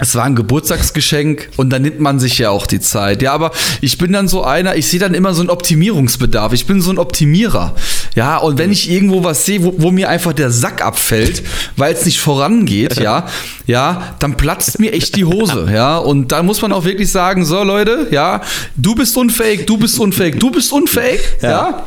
es 0.00 0.14
war 0.14 0.24
ein 0.24 0.34
Geburtstagsgeschenk 0.34 1.50
und 1.56 1.70
dann 1.70 1.82
nimmt 1.82 2.00
man 2.00 2.18
sich 2.18 2.38
ja 2.38 2.50
auch 2.50 2.66
die 2.66 2.80
Zeit. 2.80 3.22
Ja, 3.22 3.32
aber 3.32 3.52
ich 3.80 3.98
bin 3.98 4.12
dann 4.12 4.28
so 4.28 4.42
einer, 4.42 4.76
ich 4.76 4.88
sehe 4.88 5.00
dann 5.00 5.14
immer 5.14 5.34
so 5.34 5.40
einen 5.40 5.50
Optimierungsbedarf. 5.50 6.52
Ich 6.52 6.66
bin 6.66 6.80
so 6.80 6.90
ein 6.90 6.98
Optimierer. 6.98 7.74
Ja, 8.14 8.38
und 8.38 8.58
wenn 8.58 8.72
ich 8.72 8.90
irgendwo 8.90 9.22
was 9.24 9.44
sehe, 9.44 9.62
wo, 9.62 9.74
wo 9.78 9.90
mir 9.90 10.08
einfach 10.08 10.32
der 10.32 10.50
Sack 10.50 10.82
abfällt, 10.84 11.42
weil 11.76 11.92
es 11.92 12.04
nicht 12.04 12.20
vorangeht, 12.20 12.98
ja, 12.98 13.26
ja, 13.66 14.14
dann 14.18 14.36
platzt 14.36 14.80
mir 14.80 14.92
echt 14.92 15.16
die 15.16 15.24
Hose. 15.24 15.68
Ja, 15.72 15.98
und 15.98 16.32
dann 16.32 16.46
muss 16.46 16.62
man 16.62 16.72
auch 16.72 16.84
wirklich 16.84 17.10
sagen, 17.10 17.44
so 17.44 17.62
Leute, 17.62 18.08
ja, 18.10 18.40
du 18.76 18.94
bist 18.94 19.16
unfähig, 19.16 19.66
du 19.66 19.76
bist 19.76 19.98
unfähig, 20.00 20.38
du 20.38 20.50
bist 20.50 20.72
unfähig, 20.72 21.20
ja. 21.42 21.50
ja 21.50 21.86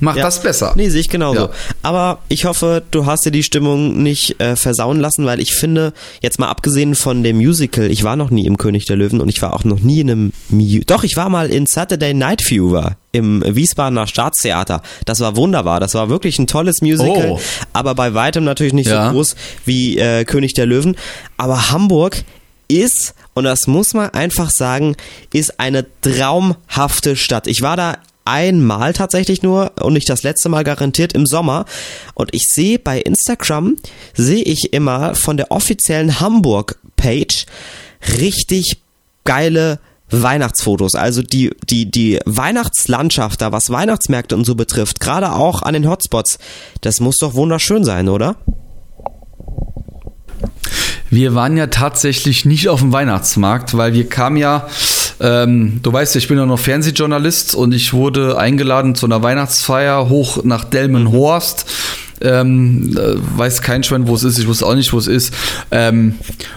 Macht 0.00 0.18
ja. 0.18 0.24
das 0.24 0.42
besser. 0.42 0.72
Nee, 0.76 0.88
sehe 0.88 1.00
ich 1.00 1.08
genauso. 1.08 1.40
Ja. 1.40 1.50
Aber 1.82 2.18
ich 2.28 2.44
hoffe, 2.44 2.82
du 2.90 3.06
hast 3.06 3.24
dir 3.24 3.30
die 3.30 3.42
Stimmung 3.42 4.02
nicht 4.02 4.40
äh, 4.40 4.56
versauen 4.56 5.00
lassen, 5.00 5.24
weil 5.24 5.40
ich 5.40 5.54
finde, 5.54 5.92
jetzt 6.20 6.38
mal 6.38 6.48
abgesehen 6.48 6.94
von 6.94 7.22
dem 7.22 7.36
Musical, 7.36 7.90
ich 7.90 8.04
war 8.04 8.16
noch 8.16 8.30
nie 8.30 8.46
im 8.46 8.58
König 8.58 8.84
der 8.84 8.96
Löwen 8.96 9.20
und 9.20 9.28
ich 9.28 9.40
war 9.42 9.54
auch 9.54 9.64
noch 9.64 9.80
nie 9.80 10.00
in 10.00 10.10
einem. 10.10 10.32
Mu 10.48 10.80
Doch, 10.86 11.04
ich 11.04 11.16
war 11.16 11.28
mal 11.28 11.50
in 11.50 11.66
Saturday 11.66 12.14
Night 12.14 12.42
Fever 12.42 12.96
im 13.12 13.42
Wiesbadener 13.46 14.06
Staatstheater. 14.06 14.82
Das 15.06 15.20
war 15.20 15.36
wunderbar. 15.36 15.80
Das 15.80 15.94
war 15.94 16.10
wirklich 16.10 16.38
ein 16.38 16.46
tolles 16.46 16.82
Musical, 16.82 17.30
oh. 17.30 17.40
aber 17.72 17.94
bei 17.94 18.12
weitem 18.12 18.44
natürlich 18.44 18.74
nicht 18.74 18.88
ja. 18.88 19.06
so 19.06 19.12
groß 19.12 19.36
wie 19.64 19.98
äh, 19.98 20.24
König 20.24 20.54
der 20.54 20.66
Löwen. 20.66 20.96
Aber 21.38 21.70
Hamburg 21.70 22.24
ist, 22.68 23.14
und 23.34 23.44
das 23.44 23.66
muss 23.66 23.94
man 23.94 24.10
einfach 24.10 24.50
sagen, 24.50 24.96
ist 25.32 25.60
eine 25.60 25.86
traumhafte 26.02 27.16
Stadt. 27.16 27.46
Ich 27.46 27.62
war 27.62 27.76
da 27.76 27.96
einmal 28.26 28.92
tatsächlich 28.92 29.42
nur 29.42 29.72
und 29.80 29.94
nicht 29.94 30.08
das 30.08 30.22
letzte 30.22 30.48
Mal 30.48 30.64
garantiert 30.64 31.12
im 31.12 31.26
Sommer. 31.26 31.64
Und 32.14 32.34
ich 32.34 32.48
sehe 32.48 32.78
bei 32.78 33.00
Instagram, 33.00 33.76
sehe 34.14 34.42
ich 34.42 34.72
immer 34.72 35.14
von 35.14 35.36
der 35.36 35.50
offiziellen 35.50 36.20
Hamburg-Page 36.20 37.46
richtig 38.18 38.78
geile 39.24 39.78
Weihnachtsfotos, 40.10 40.94
also 40.94 41.20
die, 41.20 41.50
die, 41.68 41.90
die 41.90 42.20
Weihnachtslandschaft 42.26 43.42
da, 43.42 43.50
was 43.50 43.70
Weihnachtsmärkte 43.70 44.36
und 44.36 44.44
so 44.44 44.54
betrifft, 44.54 45.00
gerade 45.00 45.32
auch 45.32 45.62
an 45.62 45.74
den 45.74 45.88
Hotspots, 45.88 46.38
das 46.80 47.00
muss 47.00 47.18
doch 47.18 47.34
wunderschön 47.34 47.84
sein, 47.84 48.08
oder? 48.08 48.36
Wir 51.10 51.34
waren 51.34 51.56
ja 51.56 51.68
tatsächlich 51.68 52.44
nicht 52.44 52.68
auf 52.68 52.80
dem 52.80 52.92
Weihnachtsmarkt, 52.92 53.76
weil 53.76 53.94
wir 53.94 54.08
kamen 54.08 54.36
ja 54.36 54.68
ähm, 55.20 55.80
du 55.82 55.92
weißt, 55.92 56.16
ich 56.16 56.28
bin 56.28 56.38
ja 56.38 56.46
noch 56.46 56.58
Fernsehjournalist 56.58 57.54
und 57.54 57.72
ich 57.72 57.92
wurde 57.92 58.38
eingeladen 58.38 58.94
zu 58.94 59.06
einer 59.06 59.22
Weihnachtsfeier 59.22 60.08
hoch 60.08 60.44
nach 60.44 60.64
Delmenhorst. 60.64 61.66
Ähm, 62.20 62.96
äh, 62.96 63.14
weiß 63.38 63.60
kein 63.60 63.82
Schwein, 63.82 64.08
wo 64.08 64.14
es 64.14 64.24
ist, 64.24 64.38
ich 64.38 64.46
wusste 64.46 64.66
auch 64.66 64.74
nicht, 64.74 64.92
wo 64.92 64.98
es 64.98 65.06
ist. 65.06 65.34
Ähm, 65.70 66.14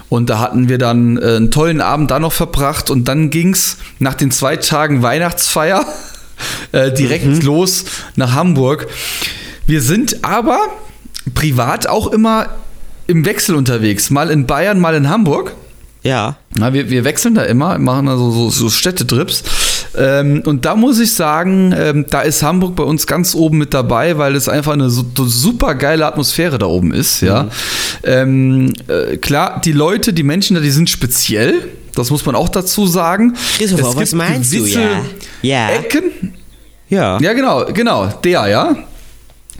und 0.07 0.29
da 0.29 0.39
hatten 0.39 0.69
wir 0.69 0.77
dann 0.77 1.17
äh, 1.17 1.35
einen 1.35 1.51
tollen 1.51 1.81
Abend 1.81 2.11
da 2.11 2.19
noch 2.19 2.31
verbracht 2.31 2.89
und 2.89 3.07
dann 3.07 3.29
ging 3.29 3.53
es 3.53 3.77
nach 3.99 4.13
den 4.13 4.31
zwei 4.31 4.55
Tagen 4.55 5.03
Weihnachtsfeier 5.03 5.85
äh, 6.71 6.91
direkt 6.93 7.25
mhm. 7.25 7.41
los 7.41 7.85
nach 8.15 8.33
Hamburg. 8.33 8.87
Wir 9.67 9.81
sind 9.81 10.23
aber 10.23 10.59
privat 11.33 11.87
auch 11.87 12.07
immer 12.07 12.47
im 13.07 13.25
Wechsel 13.25 13.55
unterwegs. 13.55 14.09
Mal 14.09 14.29
in 14.29 14.45
Bayern, 14.45 14.79
mal 14.79 14.95
in 14.95 15.09
Hamburg. 15.09 15.55
Ja. 16.03 16.37
Na, 16.55 16.73
wir, 16.73 16.89
wir 16.89 17.03
wechseln 17.03 17.35
da 17.35 17.43
immer, 17.43 17.77
machen 17.77 18.07
also 18.07 18.31
so, 18.31 18.49
so 18.49 18.69
Städtetrips. 18.69 19.43
Ähm, 19.97 20.41
und 20.45 20.65
da 20.65 20.75
muss 20.75 20.99
ich 20.99 21.13
sagen, 21.13 21.73
ähm, 21.77 22.05
da 22.09 22.21
ist 22.21 22.41
Hamburg 22.41 22.75
bei 22.75 22.83
uns 22.83 23.05
ganz 23.05 23.35
oben 23.35 23.59
mit 23.59 23.73
dabei, 23.73 24.17
weil 24.17 24.35
es 24.35 24.49
einfach 24.49 24.73
eine 24.73 24.89
so, 24.89 25.03
super 25.15 25.75
geile 25.75 26.05
Atmosphäre 26.05 26.57
da 26.57 26.65
oben 26.65 26.91
ist. 26.91 27.21
Ja. 27.21 27.43
Mhm. 27.43 27.49
Ähm, 28.03 28.73
äh, 28.87 29.17
klar, 29.17 29.61
die 29.63 29.73
Leute, 29.73 30.11
die 30.11 30.23
Menschen 30.23 30.55
da, 30.55 30.61
die 30.61 30.71
sind 30.71 30.89
speziell. 30.89 31.69
Das 31.95 32.09
muss 32.09 32.25
man 32.25 32.35
auch 32.35 32.49
dazu 32.49 32.87
sagen. 32.87 33.35
Christopher, 33.57 33.95
was 33.95 34.13
meinst 34.13 34.53
du? 34.53 34.65
Ja. 34.65 35.01
ja. 35.41 35.69
Ecken. 35.69 36.33
Ja. 36.89 37.19
Ja, 37.19 37.33
genau, 37.33 37.65
genau, 37.65 38.07
der, 38.23 38.47
ja. 38.47 38.75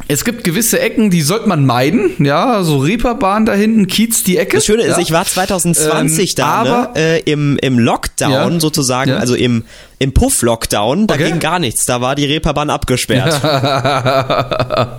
Es 0.08 0.26
gibt 0.26 0.44
gewisse 0.44 0.80
Ecken, 0.80 1.12
die 1.12 1.22
sollte 1.22 1.48
man 1.48 1.66
meiden. 1.66 2.12
Ja, 2.24 2.64
so 2.64 2.80
Reeperbahn 2.80 3.46
da 3.46 3.54
hinten, 3.54 3.86
Kiez, 3.88 4.24
die 4.24 4.38
Ecke. 4.38 4.58
Das 4.58 4.66
Schöne 4.66 4.84
ist, 4.84 4.98
ja. 4.98 5.04
ich 5.04 5.12
war 5.12 5.26
2020 5.26 6.32
Ähm, 6.32 6.36
da, 6.38 6.46
aber- 6.48 6.92
ne? 6.96 7.00
äh, 7.00 7.20
im, 7.32 7.58
im 7.62 7.78
Lockdown 7.78 8.54
Ja. 8.54 8.60
sozusagen, 8.60 9.12
Ja. 9.12 9.18
also 9.18 9.36
im, 9.36 9.66
im 10.00 10.14
Puff-Lockdown, 10.14 11.06
da 11.08 11.14
Okay. 11.16 11.26
ging 11.30 11.40
gar 11.40 11.60
nichts. 11.60 11.86
Da 11.86 12.02
war 12.02 12.16
die 12.16 12.26
Reeperbahn 12.26 12.70
abgesperrt. 12.72 13.40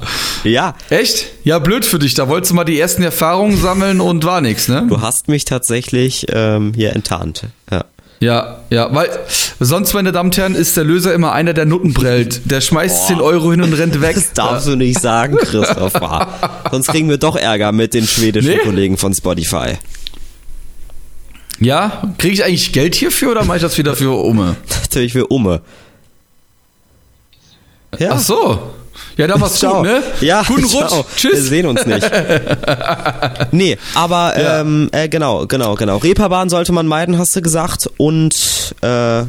ja, 0.45 0.75
Echt? 0.91 1.27
Ja, 1.45 1.59
blöd 1.59 1.85
für 1.85 1.99
dich. 1.99 2.15
Da 2.15 2.29
wolltest 2.29 2.53
du 2.53 2.57
mal 2.57 2.65
die 2.65 2.79
ersten 2.79 3.03
Erfahrungen 3.03 3.57
sammeln 3.57 4.01
und 4.01 4.25
war 4.25 4.41
nichts, 4.41 4.69
ne? 4.69 4.87
du 4.89 5.01
hast 5.01 5.29
mich 5.29 5.45
tatsächlich 5.45 6.27
ähm, 6.33 6.73
hier 6.75 6.95
enttarnt. 6.95 7.45
Ja. 7.71 7.85
Ja, 8.23 8.59
ja, 8.69 8.95
weil 8.95 9.09
sonst, 9.61 9.95
meine 9.95 10.13
Damen 10.13 10.29
und 10.29 10.37
Herren, 10.37 10.55
ist 10.55 10.77
der 10.77 10.85
Löser 10.85 11.15
immer 11.15 11.33
einer, 11.33 11.55
der 11.55 11.65
Nutten 11.65 11.95
prellt. 11.95 12.43
Der 12.51 12.61
schmeißt 12.61 13.07
10 13.07 13.21
Euro 13.23 13.51
hin 13.51 13.63
und 13.63 13.73
rennt 13.73 13.99
weg. 14.03 14.15
Das 14.15 14.35
darfst 14.35 14.67
du 14.67 14.77
nicht 14.77 15.01
sagen, 15.01 15.37
Christopher. 15.39 16.61
Sonst 16.71 16.89
kriegen 16.89 17.09
wir 17.09 17.17
doch 17.17 17.35
Ärger 17.37 17.73
mit 17.73 17.95
den 17.95 18.07
schwedischen 18.07 18.51
Nee. 18.51 18.59
Kollegen 18.59 18.99
von 18.99 19.15
Spotify. 19.15 19.79
Ja, 21.61 22.03
kriege 22.19 22.35
ich 22.35 22.45
eigentlich 22.45 22.73
Geld 22.73 22.95
hierfür 22.95 23.31
oder 23.31 23.45
mache 23.45 23.57
ich 23.57 23.63
das 23.63 23.79
wieder 23.79 23.97
für 23.97 24.11
Umme? 24.11 24.57
Natürlich 24.83 25.13
für 25.13 25.27
Umme. 25.27 25.63
Ja. 27.99 28.11
Ach 28.13 28.19
so. 28.21 28.71
Ja, 29.21 29.27
dann 29.27 29.41
war's 29.41 29.55
Ciao. 29.59 29.77
gut, 29.77 29.83
ne? 29.85 30.03
Ja, 30.23 30.43
Guten 30.47 30.67
ciao. 30.67 30.81
Rutsch. 30.83 30.93
Wir 31.25 31.31
Tschüss. 31.33 31.49
sehen 31.49 31.67
uns 31.67 31.85
nicht. 31.85 32.11
nee, 33.53 33.77
aber 33.95 34.41
Ja. 34.41 34.61
ähm, 34.61 34.89
äh, 34.93 35.09
genau, 35.09 35.47
genau, 35.47 35.75
genau. 35.75 35.99
Reeperbahn 35.99 36.49
sollte 36.49 36.73
man 36.73 36.87
meiden, 36.87 37.19
hast 37.19 37.37
du 37.37 37.43
gesagt. 37.43 37.91
Und 37.99 38.75
äh, 38.81 39.23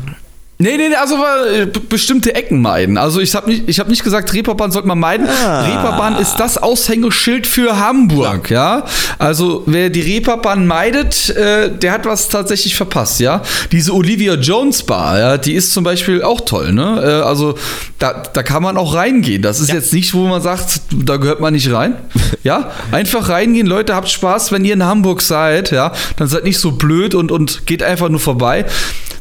Nee, 0.62 0.77
nee, 0.77 0.89
nee, 0.89 0.96
also 0.96 1.15
äh, 1.15 1.65
bestimmte 1.65 2.36
Ecken 2.36 2.62
meiden. 2.62 3.00
Also 3.00 3.20
ich 3.20 3.34
habe 3.34 3.50
nicht, 3.50 3.68
ich 3.68 3.80
hab 3.80 3.88
nicht 3.89 4.03
gesagt, 4.03 4.32
Reeperbahn 4.32 4.70
sollte 4.70 4.88
man 4.88 5.00
meiden. 5.00 5.27
Ah. 5.27 5.62
Reeperbahn 5.62 6.18
ist 6.18 6.36
das 6.36 6.60
Aushängeschild 6.60 7.48
für 7.48 7.80
Hamburg, 7.80 8.51
ja. 8.51 8.86
Also 9.18 9.63
wer 9.65 9.89
die 9.89 10.01
Reeperbahn 10.01 10.68
meidet, 10.68 11.30
äh, 11.32 11.75
der 11.75 11.91
hat 11.91 12.06
was 12.06 12.30
tatsächlich 12.30 12.75
verpasst, 12.75 13.20
ja. 13.20 13.41
Diese 13.72 13.91
Olivia 13.91 14.36
Jones 14.36 14.84
Bar, 14.84 15.20
ja, 15.20 15.38
die 15.38 15.53
ist 15.53 15.74
zum 15.74 15.84
Beispiel 15.84 16.22
auch 16.22 16.41
toll, 16.41 16.74
ne? 16.74 17.01
Äh, 17.03 17.27
also 17.27 17.56
da, 17.98 18.22
da 18.32 18.44
kann 18.44 18.62
man 18.62 18.77
auch 18.77 18.94
reingehen. 18.94 19.41
Das 19.41 19.60
ist 19.60 19.74
jetzt 19.74 19.91
nicht, 19.94 20.13
wo 20.13 20.27
man 20.27 20.44
sagt, 20.44 20.82
da 20.91 21.18
gehört 21.18 21.39
man 21.39 21.53
nicht 21.53 21.72
rein. 21.72 21.96
Ja, 22.44 22.72
einfach 22.91 23.30
reingehen, 23.30 23.68
Leute, 23.68 23.94
habt 23.94 24.10
Spaß, 24.10 24.51
wenn 24.51 24.65
ihr 24.65 24.74
in 24.74 24.84
Hamburg 24.84 25.22
seid, 25.22 25.70
ja. 25.70 25.91
Dann 26.18 26.27
seid 26.27 26.44
nicht 26.44 26.58
so 26.58 26.72
blöd 26.72 27.13
und, 27.13 27.32
und 27.32 27.68
geht 27.68 27.84
einfach 27.84 28.10
nur 28.10 28.20
vorbei 28.20 28.65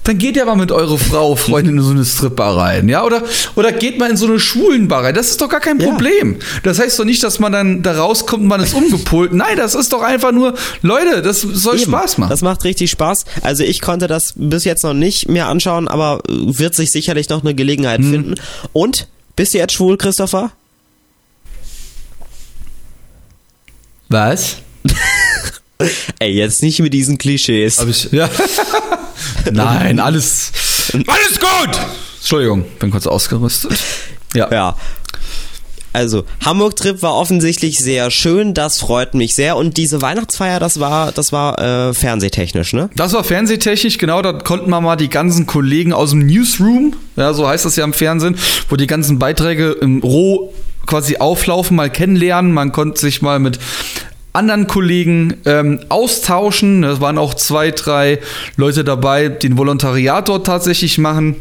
dann 0.04 0.18
geht 0.18 0.36
ja 0.36 0.44
mal 0.44 0.56
mit 0.56 0.72
eurer 0.72 0.98
Frau, 0.98 1.29
Freundin 1.38 1.76
in 1.78 1.82
so 1.82 1.90
eine 1.90 2.04
Stripbar 2.04 2.56
rein, 2.56 2.88
ja, 2.88 3.04
oder, 3.04 3.22
oder 3.56 3.72
geht 3.72 3.98
mal 3.98 4.10
in 4.10 4.16
so 4.16 4.26
eine 4.26 4.40
Schwulenbar 4.40 5.04
rein. 5.04 5.14
Das 5.14 5.30
ist 5.30 5.40
doch 5.40 5.48
gar 5.48 5.60
kein 5.60 5.78
Ja. 5.80 5.88
Problem. 5.88 6.36
Das 6.62 6.78
heißt 6.78 6.98
doch 6.98 7.04
nicht, 7.04 7.22
dass 7.22 7.38
man 7.38 7.52
dann 7.52 7.82
da 7.82 7.92
rauskommt 7.98 8.42
und 8.42 8.48
man 8.48 8.60
ist 8.62 8.74
umgepolt. 8.80 9.32
Nein, 9.32 9.56
das 9.56 9.74
ist 9.74 9.92
doch 9.92 10.02
einfach 10.02 10.32
nur, 10.32 10.54
Leute, 10.82 11.22
das 11.22 11.40
soll 11.42 11.76
eben, 11.76 11.84
Spaß 11.90 12.18
machen. 12.18 12.30
Das 12.30 12.42
macht 12.42 12.64
richtig 12.64 12.90
Spaß. 12.90 13.24
Also 13.42 13.62
ich 13.64 13.80
konnte 13.80 14.06
das 14.06 14.34
bis 14.36 14.64
jetzt 14.64 14.82
noch 14.84 14.94
nicht 14.94 15.28
mehr 15.28 15.48
anschauen, 15.48 15.88
aber 15.88 16.20
wird 16.28 16.74
sich 16.74 16.90
sicherlich 16.90 17.28
noch 17.28 17.42
eine 17.42 17.54
Gelegenheit 17.54 18.00
Hm. 18.00 18.10
finden. 18.10 18.34
Und 18.72 19.08
bist 19.36 19.54
du 19.54 19.58
jetzt 19.58 19.72
schwul, 19.74 19.96
Christopher? 19.96 20.52
Was? 24.08 24.56
Ey, 26.18 26.32
jetzt 26.32 26.62
nicht 26.62 26.80
mit 26.80 26.92
diesen 26.92 27.16
Klischees. 27.16 27.78
Hab 27.78 27.88
ich, 27.88 28.10
ja. 28.12 28.28
Nein, 29.52 30.00
alles, 30.00 30.52
alles 31.06 31.38
gut. 31.38 31.80
Entschuldigung, 32.18 32.64
bin 32.78 32.90
kurz 32.90 33.06
ausgerüstet. 33.06 33.78
Ja. 34.34 34.48
Ja. 34.50 34.76
Also, 35.92 36.24
Hamburg-Trip 36.44 37.02
war 37.02 37.16
offensichtlich 37.16 37.78
sehr 37.78 38.12
schön, 38.12 38.54
das 38.54 38.78
freut 38.78 39.14
mich 39.14 39.34
sehr. 39.34 39.56
Und 39.56 39.76
diese 39.76 40.00
Weihnachtsfeier, 40.00 40.60
das 40.60 40.78
war, 40.78 41.10
das 41.10 41.32
war 41.32 41.58
äh, 41.58 41.94
fernsehtechnisch, 41.94 42.74
ne? 42.74 42.90
Das 42.94 43.12
war 43.12 43.24
fernsehtechnisch, 43.24 43.98
genau, 43.98 44.22
da 44.22 44.32
konnten 44.32 44.70
wir 44.70 44.80
mal 44.80 44.94
die 44.94 45.08
ganzen 45.08 45.46
Kollegen 45.46 45.92
aus 45.92 46.10
dem 46.10 46.26
Newsroom, 46.26 46.94
ja, 47.16 47.32
so 47.34 47.48
heißt 47.48 47.64
das 47.64 47.74
ja 47.74 47.82
im 47.82 47.92
Fernsehen, 47.92 48.38
wo 48.68 48.76
die 48.76 48.86
ganzen 48.86 49.18
Beiträge 49.18 49.72
im 49.72 50.00
Roh 50.00 50.54
quasi 50.86 51.16
auflaufen, 51.16 51.76
mal 51.76 51.90
kennenlernen. 51.90 52.52
Man 52.52 52.72
konnte 52.72 53.00
sich 53.00 53.22
mal 53.22 53.38
mit 53.38 53.58
anderen 54.32 54.66
Kollegen 54.66 55.34
ähm, 55.44 55.80
austauschen. 55.88 56.84
Es 56.84 57.00
waren 57.00 57.18
auch 57.18 57.34
zwei, 57.34 57.70
drei 57.70 58.18
Leute 58.56 58.84
dabei, 58.84 59.28
die 59.28 59.48
ein 59.48 59.58
Volontariat 59.58 60.28
dort 60.28 60.46
tatsächlich 60.46 60.98
machen. 60.98 61.36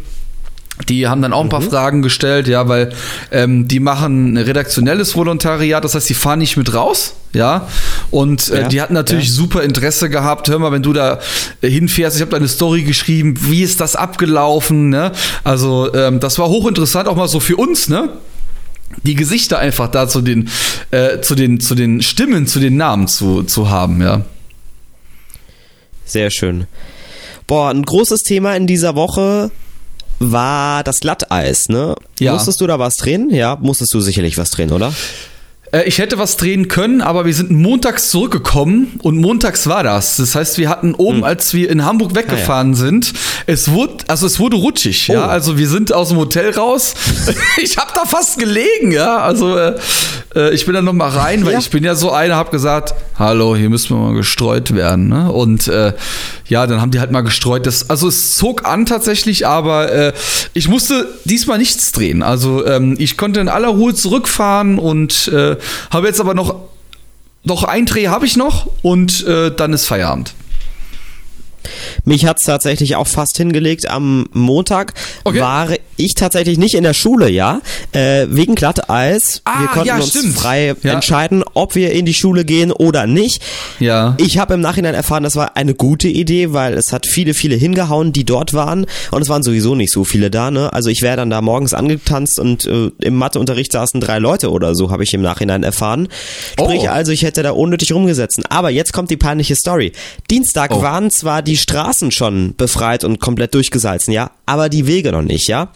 Die 0.88 1.08
haben 1.08 1.21
dann 1.21 1.34
auch 1.34 1.43
ein 1.43 1.49
paar 1.49 1.62
Fragen 1.62 2.02
gestellt, 2.02 2.47
ja, 2.47 2.69
weil 2.69 2.93
ähm, 3.32 3.67
die 3.67 3.82
machen 3.82 4.34
ein 4.34 4.38
redaktionelles 4.38 5.13
Volontariat, 5.13 5.84
das 5.84 5.93
heißt, 5.93 6.08
die 6.08 6.13
fahren 6.13 6.39
nicht 6.39 6.56
mit 6.56 6.73
raus, 6.73 7.15
ja. 7.34 7.67
Und 8.12 8.49
äh, 8.49 8.62
Ja, 8.62 8.67
die 8.69 8.82
hatten 8.82 8.93
natürlich 8.93 9.28
ja. 9.28 9.34
super 9.34 9.63
Interesse 9.63 10.10
gehabt. 10.10 10.47
Hör 10.47 10.58
mal, 10.58 10.71
wenn 10.71 10.82
du 10.82 10.93
da 10.93 11.19
äh, 11.62 11.69
hinfährst, 11.69 12.15
ich 12.15 12.21
habe 12.21 12.32
deine 12.32 12.47
Story 12.47 12.84
geschrieben, 12.84 13.34
wie 13.41 13.62
ist 13.62 13.82
das 13.82 13.97
abgelaufen, 13.97 14.88
ne? 14.88 15.12
Also 15.43 15.93
ähm, 15.93 16.21
das 16.21 16.39
war 16.39 16.47
hochinteressant, 16.47 17.10
auch 17.10 17.17
mal 17.17 17.28
so 17.28 17.41
für 17.41 17.58
uns, 17.58 17.89
ne? 17.89 18.10
Die 19.04 19.15
Gesichter 19.15 19.60
einfach 19.60 19.89
da 19.89 20.08
zu 20.08 20.21
den, 20.21 20.49
äh, 20.91 21.21
zu 21.21 21.36
den, 21.36 21.60
zu 21.60 21.75
den 21.75 22.02
Stimmen, 22.02 22.47
zu 22.47 22.60
den 22.60 22.78
Namen 22.78 23.08
zu, 23.08 23.43
zu 23.43 23.69
haben, 23.69 24.02
ja. 24.02 24.21
Sehr 26.06 26.32
schön. 26.32 26.65
Boah, 27.47 27.69
ein 27.69 27.84
großes 27.84 28.23
Thema 28.23 28.56
in 28.56 28.67
dieser 28.67 28.95
Woche 28.95 29.52
war 30.19 30.84
das 30.84 30.99
Glatteis, 30.99 31.69
ne? 31.69 31.95
Ja. 32.19 32.34
Musstest 32.34 32.62
du 32.62 32.67
da 32.67 32.78
was 32.80 32.97
drehen? 32.97 33.30
Ja, 33.30 33.58
musstest 33.62 33.93
du 33.93 34.02
sicherlich 34.02 34.38
was 34.38 34.52
drehen, 34.52 34.71
oder? 34.71 34.93
Äh, 35.71 35.84
Ich 35.88 35.99
hätte 35.99 36.17
was 36.17 36.38
drehen 36.38 36.67
können, 36.67 37.01
aber 37.01 37.25
wir 37.25 37.34
sind 37.34 37.51
montags 37.51 38.10
zurückgekommen 38.10 38.99
und 39.03 39.17
montags 39.17 39.67
war 39.67 39.84
das. 39.84 40.17
Das 40.17 40.36
heißt, 40.36 40.58
wir 40.58 40.69
hatten 40.69 40.95
oben, 40.95 41.23
als 41.23 41.53
wir 41.53 41.69
in 41.69 41.86
Hamburg 41.86 42.15
weggefahren 42.15 42.73
sind, 42.75 43.13
es 43.45 43.71
wurde, 43.71 43.95
also 44.08 44.25
es 44.25 44.39
wurde 44.39 44.58
rutschig, 44.58 45.08
ja. 45.08 45.25
Oh. 45.25 45.29
Also 45.29 45.58
wir 45.58 45.67
sind 45.67 45.93
aus 45.93 46.10
dem 46.10 46.17
Hotel 46.17 46.51
raus. 46.51 46.93
ich 47.62 47.77
habe 47.77 47.91
da 47.95 48.05
fast 48.05 48.39
gelegen, 48.39 48.91
ja. 48.91 49.17
Also 49.19 49.58
äh, 49.58 49.75
äh, 50.36 50.53
ich 50.53 50.65
bin 50.65 50.73
dann 50.73 50.86
noch 50.86 50.93
mal 50.93 51.10
rein, 51.10 51.45
weil 51.45 51.53
Ja. 51.53 51.60
ich 51.60 51.69
bin 51.69 51.84
ja 51.84 51.95
so 51.95 52.12
einer, 52.12 52.36
habe 52.36 52.51
gesagt, 52.51 52.93
hallo, 53.17 53.55
hier 53.55 53.69
müssen 53.69 53.95
wir 53.95 54.01
mal 54.01 54.13
gestreut 54.15 54.73
werden, 54.75 55.08
ne? 55.10 55.32
Und 55.32 55.67
äh, 55.67 55.93
ja, 56.47 56.65
dann 56.65 56.82
haben 56.82 56.91
die 56.91 56.99
halt 56.99 57.12
mal 57.12 57.21
gestreut. 57.21 57.65
Das, 57.67 57.89
also 57.89 58.08
es 58.08 58.36
zog 58.36 58.65
an 58.65 58.86
tatsächlich, 58.86 59.45
aber 59.45 59.91
äh, 59.91 60.13
ich 60.53 60.67
musste 60.67 61.08
diesmal 61.25 61.58
nichts 61.60 61.91
drehen. 61.91 62.23
Also 62.23 62.65
ähm, 62.65 62.95
ich 62.97 63.17
konnte 63.17 63.39
in 63.39 63.47
aller 63.49 63.67
Ruhe 63.69 63.93
zurückfahren 63.93 64.79
und 64.79 65.27
äh, 65.27 65.58
habe 65.91 66.08
jetzt 66.08 66.19
aber 66.19 66.34
noch 66.34 66.56
noch 67.43 67.63
ein 67.63 67.86
Dreh 67.86 68.08
habe 68.08 68.26
ich 68.26 68.36
noch 68.36 68.69
und 68.82 69.26
äh, 69.26 69.50
dann 69.56 69.74
ist 69.74 69.88
Feierabend. 69.88 70.34
Mich 72.05 72.25
hat's 72.25 72.43
tatsächlich 72.43 72.95
auch 72.95 73.08
fast 73.08 73.38
hingelegt. 73.38 73.89
Am 73.89 74.27
Montag 74.34 74.93
Okay. 75.23 75.39
war 75.39 75.69
ich 75.97 76.13
tatsächlich 76.15 76.58
nicht 76.58 76.75
in 76.75 76.84
der 76.84 76.93
Schule, 76.93 77.29
ja. 77.29 77.62
Äh, 77.91 78.27
wegen 78.29 78.55
Glatteis. 78.55 79.41
Ah, 79.45 79.62
wir 79.62 79.67
konnten 79.67 79.88
ja, 79.88 79.95
uns 79.97 80.10
stimmt. 80.10 80.36
frei 80.36 80.75
Ja. 80.84 80.93
entscheiden, 80.93 81.43
ob 81.53 81.75
wir 81.75 81.91
in 81.91 82.05
die 82.05 82.13
Schule 82.13 82.45
gehen 82.45 82.71
oder 82.71 83.08
nicht. 83.08 83.41
Ja. 83.79 84.15
Ich 84.17 84.38
habe 84.38 84.53
im 84.53 84.62
Nachhinein 84.62 84.93
erfahren, 84.93 85.23
das 85.23 85.36
war 85.36 85.55
eine 85.58 85.73
gute 85.73 86.08
Idee, 86.08 86.53
weil 86.53 86.73
es 86.73 86.93
hat 86.93 87.05
viele, 87.05 87.34
viele 87.34 87.55
hingehauen, 87.55 88.13
die 88.13 88.23
dort 88.25 88.53
waren. 88.53 88.86
Und 89.12 89.21
es 89.21 89.29
waren 89.29 89.43
sowieso 89.43 89.75
nicht 89.75 89.91
so 89.91 90.03
viele 90.03 90.29
da, 90.32 90.51
ne? 90.51 90.71
Also 90.73 90.89
ich 90.89 91.01
wäre 91.01 91.17
dann 91.17 91.29
da 91.29 91.41
morgens 91.41 91.73
angetanzt 91.73 92.39
und 92.39 92.65
äh, 92.65 92.91
im 93.01 93.15
Matheunterricht 93.15 93.71
saßen 93.71 93.99
drei 94.01 94.19
Leute 94.19 94.51
oder 94.51 94.75
so, 94.75 94.91
habe 94.91 95.03
ich 95.03 95.13
im 95.13 95.21
Nachhinein 95.21 95.63
erfahren. 95.63 96.08
Sprich 96.60 96.82
Oh. 96.84 96.88
also, 96.88 97.12
ich 97.12 97.23
hätte 97.23 97.43
da 97.43 97.51
unnötig 97.51 97.91
rumgesessen. 97.91 98.45
Aber 98.47 98.69
jetzt 98.69 98.93
kommt 98.93 99.10
die 99.10 99.17
peinliche 99.17 99.55
Story. 99.55 99.91
Dienstag 100.29 100.71
Oh. 100.73 100.82
waren 100.82 101.10
zwar 101.12 101.41
die 101.41 101.58
Straßen 101.60 102.12
schon 102.12 102.56
befreit 102.56 103.04
und 103.04 103.19
komplett 103.19 103.54
durchgesalzen, 103.54 104.13
ja, 104.13 104.32
aber 104.45 104.69
die 104.69 104.88
Wege 104.88 105.12
noch 105.12 105.22
nicht, 105.22 105.48
ja. 105.48 105.72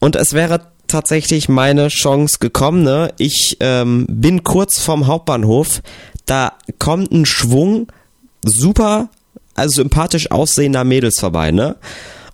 Und 0.00 0.16
es 0.16 0.32
wäre 0.32 0.68
tatsächlich 0.86 1.48
meine 1.48 1.88
Chance 1.88 2.38
gekommen, 2.40 2.82
ne? 2.82 3.12
Ich 3.18 3.56
ähm, 3.60 4.06
bin 4.08 4.44
kurz 4.44 4.78
vorm 4.78 5.06
Hauptbahnhof, 5.06 5.82
da 6.26 6.52
kommt 6.78 7.12
ein 7.12 7.26
Schwung 7.26 7.88
super, 8.44 9.08
also 9.54 9.82
sympathisch 9.82 10.30
aussehender 10.30 10.84
Mädels 10.84 11.18
vorbei, 11.18 11.50
ne? 11.50 11.76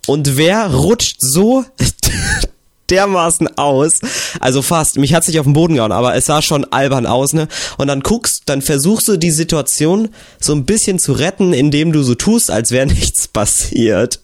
Und 0.07 0.37
wer 0.37 0.73
rutscht 0.75 1.17
so 1.21 1.65
dermaßen 2.91 3.57
aus, 3.59 4.01
also 4.41 4.63
fast, 4.63 4.99
mich 4.99 5.15
hat's 5.15 5.29
nicht 5.29 5.39
auf 5.41 5.47
den 5.47 5.53
Boden 5.53 5.75
gehauen, 5.75 5.93
aber 5.93 6.15
es 6.15 6.27
sah 6.27 6.43
schon 6.43 6.65
albern 6.73 7.07
aus, 7.07 7.33
ne? 7.33 7.49
Und 7.79 7.89
dann 7.89 8.01
guckst, 8.01 8.43
dann 8.47 8.63
versuchst 8.63 9.09
du 9.09 9.17
die 9.17 9.31
Situation 9.31 10.09
so 10.41 10.53
ein 10.55 10.65
bisschen 10.65 10.99
zu 10.99 11.13
retten, 11.13 11.53
indem 11.53 11.93
du 11.93 12.03
so 12.03 12.15
tust, 12.15 12.51
als 12.51 12.71
wäre 12.71 12.87
nichts 12.93 13.29
passiert. 13.29 14.21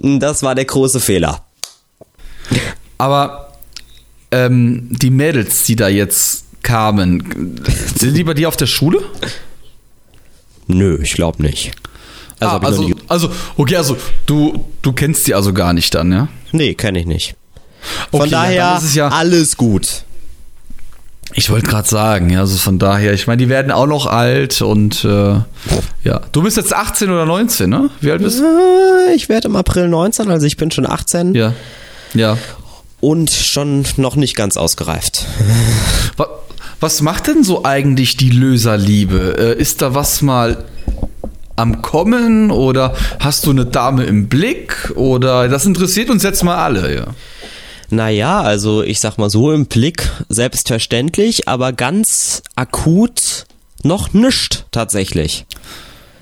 Das 0.00 0.42
war 0.42 0.54
der 0.54 0.64
große 0.64 1.00
Fehler. 1.00 1.44
Aber 2.98 3.52
ähm, 4.30 4.88
die 4.90 5.10
Mädels, 5.10 5.64
die 5.64 5.76
da 5.76 5.88
jetzt 5.88 6.44
kamen, 6.62 7.62
sind 7.96 8.14
die 8.14 8.24
bei 8.24 8.34
dir 8.34 8.48
auf 8.48 8.56
der 8.56 8.66
Schule? 8.66 9.02
Nö, 10.66 10.98
ich 11.02 11.14
glaube 11.14 11.42
nicht. 11.42 11.72
Also, 12.40 12.56
Ah, 12.56 12.58
also, 12.58 12.90
also, 13.08 13.30
okay, 13.56 13.76
also 13.76 13.96
du, 14.26 14.64
du 14.82 14.92
kennst 14.92 15.26
die 15.26 15.34
also 15.34 15.52
gar 15.52 15.72
nicht 15.72 15.94
dann, 15.94 16.12
ja? 16.12 16.28
nee, 16.52 16.74
kenne 16.74 17.00
ich 17.00 17.06
nicht. 17.06 17.34
Von 18.10 18.20
Okay, 18.22 18.30
ja, 18.30 18.42
daher 18.42 18.80
es 18.82 18.94
ja- 18.94 19.08
alles 19.08 19.56
gut. 19.56 20.04
Ich 21.34 21.50
wollte 21.50 21.68
gerade 21.68 21.86
sagen, 21.86 22.30
ja, 22.30 22.40
also 22.40 22.56
von 22.56 22.78
daher, 22.78 23.12
ich 23.12 23.26
meine, 23.26 23.36
die 23.36 23.48
werden 23.50 23.70
auch 23.70 23.86
noch 23.86 24.06
alt 24.06 24.62
und 24.62 25.04
äh, 25.04 25.34
ja. 26.02 26.20
Du 26.32 26.42
bist 26.42 26.56
jetzt 26.56 26.74
18 26.74 27.10
oder 27.10 27.26
19, 27.26 27.68
ne? 27.68 27.90
Wie 28.00 28.10
alt 28.10 28.22
bist 28.22 28.38
du? 28.40 28.44
Äh, 28.44 29.14
ich 29.14 29.28
werde 29.28 29.48
im 29.48 29.56
April 29.56 29.88
19, 29.88 30.30
also 30.30 30.46
ich 30.46 30.56
bin 30.56 30.70
schon 30.70 30.86
18. 30.86 31.34
Ja. 31.34 31.52
Ja. 32.14 32.38
Und 33.00 33.30
schon 33.30 33.84
noch 33.98 34.16
nicht 34.16 34.34
ganz 34.36 34.56
ausgereift. 34.56 35.26
Was 36.80 37.02
macht 37.02 37.26
denn 37.26 37.44
so 37.44 37.64
eigentlich 37.64 38.16
die 38.16 38.30
Löserliebe? 38.30 39.36
Äh, 39.56 39.60
ist 39.60 39.82
da 39.82 39.94
was 39.94 40.22
mal 40.22 40.64
am 41.56 41.82
Kommen 41.82 42.50
oder 42.50 42.94
hast 43.18 43.44
du 43.46 43.50
eine 43.50 43.66
Dame 43.66 44.04
im 44.04 44.28
Blick 44.28 44.92
oder 44.94 45.48
das 45.48 45.66
interessiert 45.66 46.08
uns 46.08 46.22
jetzt 46.22 46.42
mal 46.44 46.56
alle, 46.56 46.94
ja. 46.94 47.06
Naja, 47.90 48.42
also 48.42 48.82
ich 48.82 49.00
sag 49.00 49.16
mal 49.16 49.30
so 49.30 49.52
im 49.52 49.66
Blick, 49.66 50.10
selbstverständlich, 50.28 51.48
aber 51.48 51.72
ganz 51.72 52.42
akut 52.54 53.46
noch 53.82 54.12
nischt 54.12 54.64
tatsächlich. 54.70 55.46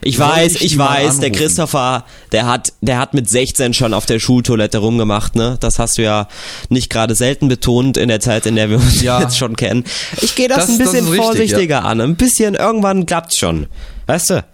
Ich 0.03 0.19
Soll 0.19 0.29
weiß, 0.29 0.55
ich, 0.57 0.65
ich 0.65 0.79
weiß, 0.79 1.19
der 1.19 1.33
Christopher, 1.33 2.05
der 2.31 2.47
hat, 2.47 2.73
der 2.81 2.99
hat 2.99 3.13
mit 3.13 3.29
16 3.29 3.75
schon 3.75 3.93
auf 3.93 4.07
der 4.07 4.21
Schultoilette 4.21 4.79
rumgemacht, 4.79 5.35
ne? 5.35 5.57
Das 5.59 5.81
hast 5.81 5.99
du 5.99 6.03
ja 6.03 6.29
nicht 6.69 6.91
gerade 6.91 7.17
selten 7.17 7.49
betont 7.49 7.97
in 7.97 8.09
der 8.09 8.21
Zeit, 8.21 8.47
in 8.47 8.55
der 8.55 8.71
wir 8.71 8.77
uns 8.77 9.03
ja. 9.03 9.21
jetzt 9.23 9.37
schon 9.37 9.57
kennen. 9.57 9.85
Ich 10.21 10.37
gehe 10.37 10.49
das, 10.49 10.59
das, 10.59 10.69
ein 10.69 10.79
bisschen 10.79 11.07
das 11.07 11.17
vorsichtiger 11.17 11.59
richtig, 11.59 11.71
ja. 11.71 11.81
an, 11.81 12.01
ein 12.01 12.15
bisschen, 12.15 12.55
irgendwann 12.55 13.07
klappt's 13.07 13.37
schon. 13.37 13.67
Weißt 14.07 14.31
du? 14.31 14.45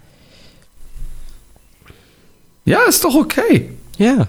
Ja, 2.65 2.85
ist 2.89 3.05
doch 3.05 3.15
okay. 3.15 3.71
Ja. 3.99 4.29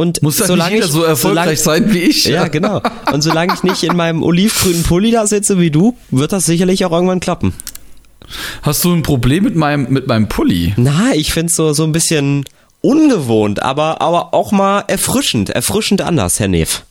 Und 0.00 0.22
Muss 0.22 0.38
solange 0.38 0.78
ich, 0.78 0.86
so 0.86 1.02
erfolgreich 1.02 1.60
solange, 1.60 1.82
sein 1.82 1.92
wie 1.92 1.98
ich. 1.98 2.24
Ja, 2.24 2.48
genau. 2.48 2.80
Und 3.12 3.20
solange 3.20 3.52
ich 3.52 3.62
nicht 3.62 3.82
in 3.82 3.94
meinem 3.94 4.22
olivgrünen 4.22 4.82
Pulli 4.82 5.10
da 5.10 5.26
sitze 5.26 5.58
wie 5.58 5.70
du, 5.70 5.94
wird 6.10 6.32
das 6.32 6.46
sicherlich 6.46 6.86
auch 6.86 6.92
irgendwann 6.92 7.20
klappen. 7.20 7.52
Hast 8.62 8.82
du 8.82 8.94
ein 8.94 9.02
Problem 9.02 9.44
mit 9.44 9.56
meinem, 9.56 9.92
mit 9.92 10.06
meinem 10.06 10.26
Pulli? 10.26 10.72
Na, 10.78 11.12
ich 11.12 11.34
finde 11.34 11.50
es 11.50 11.56
so, 11.56 11.74
so 11.74 11.84
ein 11.84 11.92
bisschen 11.92 12.46
ungewohnt, 12.80 13.60
aber, 13.60 14.00
aber 14.00 14.32
auch 14.32 14.52
mal 14.52 14.84
erfrischend. 14.86 15.50
Erfrischend 15.50 16.00
anders, 16.00 16.40
Herr 16.40 16.48
Neff. 16.48 16.84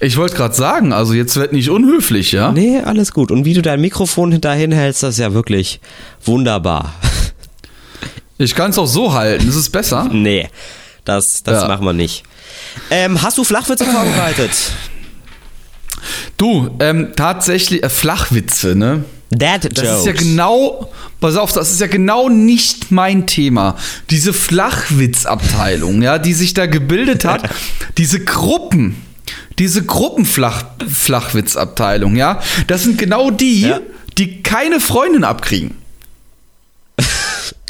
Ich 0.00 0.16
wollte 0.16 0.34
gerade 0.34 0.56
sagen, 0.56 0.92
also 0.92 1.14
jetzt 1.14 1.36
wird 1.36 1.52
nicht 1.52 1.70
unhöflich, 1.70 2.32
ja? 2.32 2.50
Nee, 2.50 2.80
alles 2.80 3.12
gut. 3.12 3.30
Und 3.30 3.44
wie 3.44 3.54
du 3.54 3.62
dein 3.62 3.80
Mikrofon 3.80 4.32
hinterhin 4.32 4.72
hältst, 4.72 5.04
das 5.04 5.10
ist 5.10 5.20
ja 5.20 5.34
wirklich 5.34 5.78
wunderbar. 6.24 6.94
Ich 8.38 8.56
kann 8.56 8.70
es 8.70 8.78
auch 8.78 8.86
so 8.86 9.12
halten, 9.12 9.48
ist 9.48 9.54
es 9.54 9.70
besser? 9.70 10.08
Nee, 10.12 10.48
das, 11.08 11.42
das 11.42 11.62
ja. 11.62 11.68
machen 11.68 11.86
wir 11.86 11.94
nicht. 11.94 12.22
Ähm, 12.90 13.22
hast 13.22 13.38
du 13.38 13.44
Flachwitze 13.44 13.86
vorbereitet? 13.86 14.50
Du, 16.36 16.68
ähm, 16.80 17.12
tatsächlich, 17.16 17.82
äh, 17.82 17.88
Flachwitze, 17.88 18.76
ne? 18.76 19.04
Jokes. 19.68 19.90
Das 19.90 20.00
ist 20.00 20.06
ja 20.06 20.12
genau, 20.12 20.92
pass 21.20 21.36
auf, 21.36 21.52
das 21.52 21.70
ist 21.70 21.80
ja 21.80 21.86
genau 21.86 22.28
nicht 22.28 22.90
mein 22.90 23.26
Thema. 23.26 23.76
Diese 24.10 24.34
Flachwitzabteilung, 24.34 26.02
ja, 26.02 26.18
die 26.18 26.34
sich 26.34 26.52
da 26.54 26.66
gebildet 26.66 27.24
hat, 27.24 27.48
diese 27.98 28.20
Gruppen, 28.20 28.96
diese 29.58 29.84
Gruppenflachwitzabteilung, 29.84 32.16
ja, 32.16 32.40
das 32.66 32.82
sind 32.84 32.98
genau 32.98 33.30
die, 33.30 33.60
ja. 33.62 33.80
die 34.18 34.42
keine 34.42 34.80
Freundin 34.80 35.24
abkriegen. 35.24 35.76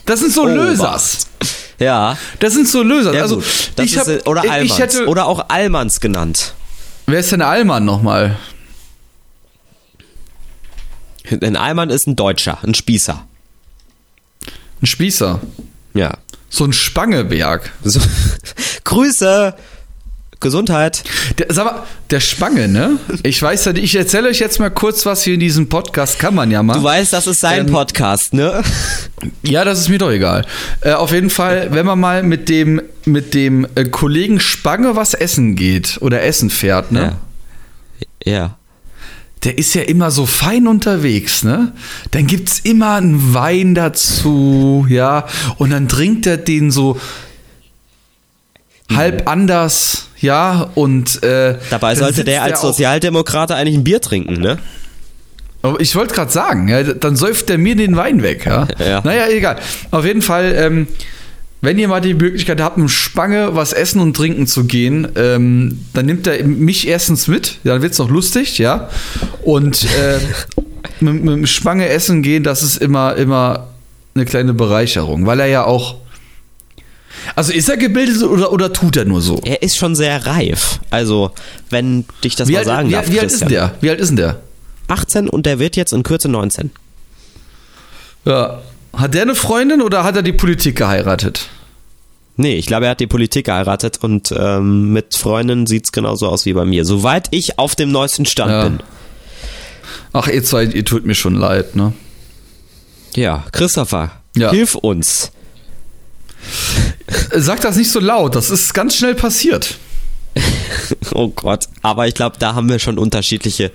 Das 0.07 0.21
sind 0.21 0.33
so 0.33 0.43
oh, 0.43 0.47
Lösers. 0.47 1.27
Ja. 1.79 2.19
Das 2.41 2.55
sind 2.55 2.69
so 2.69 2.83
Löser. 2.83 3.15
Ja, 3.15 3.23
also, 3.23 3.43
ich 3.81 3.99
hab, 3.99 4.09
oder 4.27 4.43
Allmanns. 4.43 4.71
Ich 4.71 4.79
hätte, 4.79 5.07
oder 5.07 5.27
auch 5.27 5.49
Allmanns 5.49 6.01
genannt. 6.01 6.55
Wer 7.07 7.21
ist 7.21 7.33
denn 7.33 7.43
Allmann 7.43 7.85
nochmal? 7.85 8.37
Ein 11.31 11.57
Allmann 11.57 11.91
ist 11.91 12.07
ein 12.07 12.17
Deutscher, 12.17 12.59
ein 12.63 12.75
Spießer. 12.75 13.25
Ein 14.83 14.87
Spießer? 14.87 15.41
Ja. 15.95 16.19
So 16.51 16.65
ein 16.65 16.73
Spangeberg. 16.73 17.71
So, 17.85 18.01
Grüße! 18.85 19.55
Gesundheit. 20.41 21.03
Der, 21.39 21.47
sag 21.51 21.65
mal, 21.65 21.83
der 22.11 22.21
Spange, 22.21 22.69
ne? 22.69 22.99
Ich 23.25 23.43
weiß 23.43 23.65
ja, 23.65 23.73
ich 23.75 23.97
erzähle 23.97 24.29
euch 24.29 24.39
jetzt 24.39 24.61
mal 24.61 24.71
kurz 24.71 25.05
was 25.05 25.25
hier 25.25 25.35
in 25.35 25.41
diesem 25.41 25.69
Podcast, 25.69 26.21
kann 26.21 26.35
man 26.35 26.51
ja 26.53 26.63
mal. 26.63 26.75
Du 26.75 26.85
weißt, 26.85 27.13
das 27.13 27.27
ist 27.27 27.41
sein 27.41 27.67
ähm, 27.67 27.73
Podcast, 27.73 28.35
ne? 28.35 28.63
Ja, 29.43 29.65
das 29.65 29.81
ist 29.81 29.89
mir 29.89 29.99
doch 29.99 30.13
egal. 30.13 30.47
Äh, 30.81 30.93
auf 30.93 31.11
jeden 31.11 31.31
Fall, 31.31 31.69
wenn 31.73 31.85
man 31.85 31.99
mal 31.99 32.23
mit 32.23 32.49
dem, 32.49 32.81
mit 33.05 33.35
dem 33.35 33.67
äh, 33.75 33.85
Kollegen 33.87 34.39
Spange 34.39 34.95
was 34.95 35.13
essen 35.15 35.57
geht 35.57 35.99
oder 36.01 36.23
essen 36.23 36.51
fährt, 36.51 36.93
ne? 36.93 37.17
Ja. 38.25 38.33
ja. 38.33 38.59
Der 39.43 39.59
ist 39.59 39.75
ja 39.75 39.83
immer 39.83 40.13
so 40.13 40.25
fein 40.27 40.69
unterwegs, 40.69 41.43
ne? 41.43 41.73
Dann 42.13 42.29
gibt's 42.29 42.61
immer 42.61 42.95
einen 42.95 43.35
Wein 43.35 43.75
dazu, 43.75 44.87
ja? 44.89 45.27
Und 45.57 45.71
dann 45.71 45.89
trinkt 45.89 46.27
er 46.27 46.37
den 46.37 46.71
so 46.71 46.97
halb 48.95 49.29
anders, 49.29 50.09
ja, 50.21 50.71
und 50.75 51.23
äh, 51.23 51.57
dabei 51.71 51.95
sollte 51.95 52.25
der 52.25 52.43
als 52.43 52.61
Sozialdemokrat 52.61 53.53
eigentlich 53.53 53.77
ein 53.77 53.85
Bier 53.85 54.01
trinken, 54.01 54.41
ne? 54.41 54.59
Aber 55.63 55.81
ich 55.81 55.95
wollte 55.97 56.15
gerade 56.15 56.31
sagen, 56.31 56.69
ja, 56.69 56.83
dann 56.83 57.17
säuft 57.17 57.49
der 57.49 57.59
mir 57.59 57.75
den 57.75 57.97
Wein 57.97 58.23
weg, 58.23 58.47
ja. 58.47 58.69
ja. 58.79 59.01
Naja, 59.03 59.29
egal. 59.29 59.57
Auf 59.91 60.05
jeden 60.05 60.23
Fall, 60.23 60.55
ähm, 60.57 60.87
wenn 61.61 61.79
ihr 61.79 61.89
mal 61.89 62.01
die 62.01 62.15
Möglichkeit 62.15 62.61
habt, 62.61 62.79
mit 62.79 62.91
Spange 62.91 63.57
was 63.57 63.73
essen 63.73 64.01
und 64.01 64.17
trinken 64.17 64.47
zu 64.47 64.65
gehen, 64.65 65.09
ähm, 65.17 65.81
dann 65.95 66.07
nimmt 66.07 66.27
er 66.27 66.45
mich 66.45 66.87
erstens 66.87 67.27
mit, 67.27 67.59
dann 67.65 67.83
wird 67.83 67.93
es 67.93 67.99
noch 67.99 68.11
lustig, 68.11 68.59
ja. 68.59 68.89
Und 69.43 69.85
äh, 69.85 70.19
mit, 71.01 71.25
mit 71.25 71.49
Spange 71.49 71.89
essen 71.89 72.23
gehen, 72.23 72.45
das 72.45 72.63
ist 72.63 72.77
immer, 72.77 73.17
immer 73.17 73.69
eine 74.15 74.25
kleine 74.25 74.55
Bereicherung, 74.55 75.27
weil 75.27 75.41
er 75.41 75.47
ja 75.47 75.65
auch 75.65 75.97
also 77.35 77.53
ist 77.53 77.69
er 77.69 77.77
gebildet 77.77 78.23
oder, 78.23 78.53
oder 78.53 78.73
tut 78.73 78.97
er 78.97 79.05
nur 79.05 79.21
so? 79.21 79.41
Er 79.45 79.63
ist 79.63 79.77
schon 79.77 79.95
sehr 79.95 80.27
reif. 80.27 80.81
Also, 80.91 81.31
wenn 81.71 82.05
dich 82.25 82.37
das 82.37 82.49
wie 82.49 82.53
mal 82.53 82.59
alt, 82.59 82.67
sagen 82.67 82.89
wie, 82.89 82.93
darf. 82.93 83.11
Wie 83.11 83.21
alt 83.21 83.33
ist 83.33 83.49
der? 83.49 83.75
Wie 83.81 83.91
alt 83.91 84.01
ist 84.01 84.09
denn 84.09 84.17
der? 84.17 84.41
18 84.89 85.29
und 85.29 85.47
der 85.47 85.59
wird 85.59 85.77
jetzt 85.77 85.93
in 85.93 86.03
Kürze 86.03 86.29
19. 86.29 86.71
Ja. 88.25 88.61
Hat 88.95 89.15
der 89.15 89.23
eine 89.23 89.35
Freundin 89.35 89.83
oder 89.83 90.03
hat 90.03 90.17
er 90.17 90.23
die 90.23 90.33
Politik 90.33 90.77
geheiratet? 90.77 91.49
Nee, 92.37 92.55
ich 92.57 92.67
glaube, 92.67 92.87
er 92.87 92.93
hat 92.93 93.01
die 93.01 93.07
Politik 93.07 93.47
geheiratet 93.47 93.99
und 94.01 94.33
ähm, 94.37 94.93
mit 94.93 95.15
Freundin 95.15 95.67
sieht 95.67 95.87
es 95.87 95.93
genauso 95.93 96.29
aus 96.29 96.47
wie 96.47 96.53
bei 96.53 96.65
mir. 96.65 96.85
Soweit 96.85 97.29
ich 97.33 97.59
auf 97.59 97.75
dem 97.75 97.91
neuesten 97.91 98.27
Stand 98.27 98.51
ja. 98.51 98.63
bin. 98.65 98.79
Ach, 100.13 100.29
ihr 100.29 100.43
zwei, 100.45 100.65
ihr 100.65 100.85
tut 100.85 101.05
mir 101.05 101.15
schon 101.15 101.35
leid, 101.35 101.77
ne? 101.77 101.93
Ja, 103.15 103.45
Christopher, 103.53 104.13
ja. 104.37 104.51
hilf 104.51 104.75
uns. 104.75 105.33
Sag 107.33 107.61
das 107.61 107.77
nicht 107.77 107.91
so 107.91 108.01
laut, 108.01 108.35
das 108.35 108.51
ist 108.51 108.75
ganz 108.75 108.97
schnell 108.97 109.15
passiert. 109.15 109.79
oh 111.15 111.29
Gott, 111.29 111.65
aber 111.83 112.07
ich 112.07 112.15
glaube, 112.15 112.37
da 112.39 112.55
haben 112.55 112.69
wir 112.69 112.79
schon 112.79 112.99
unterschiedliche 112.99 113.73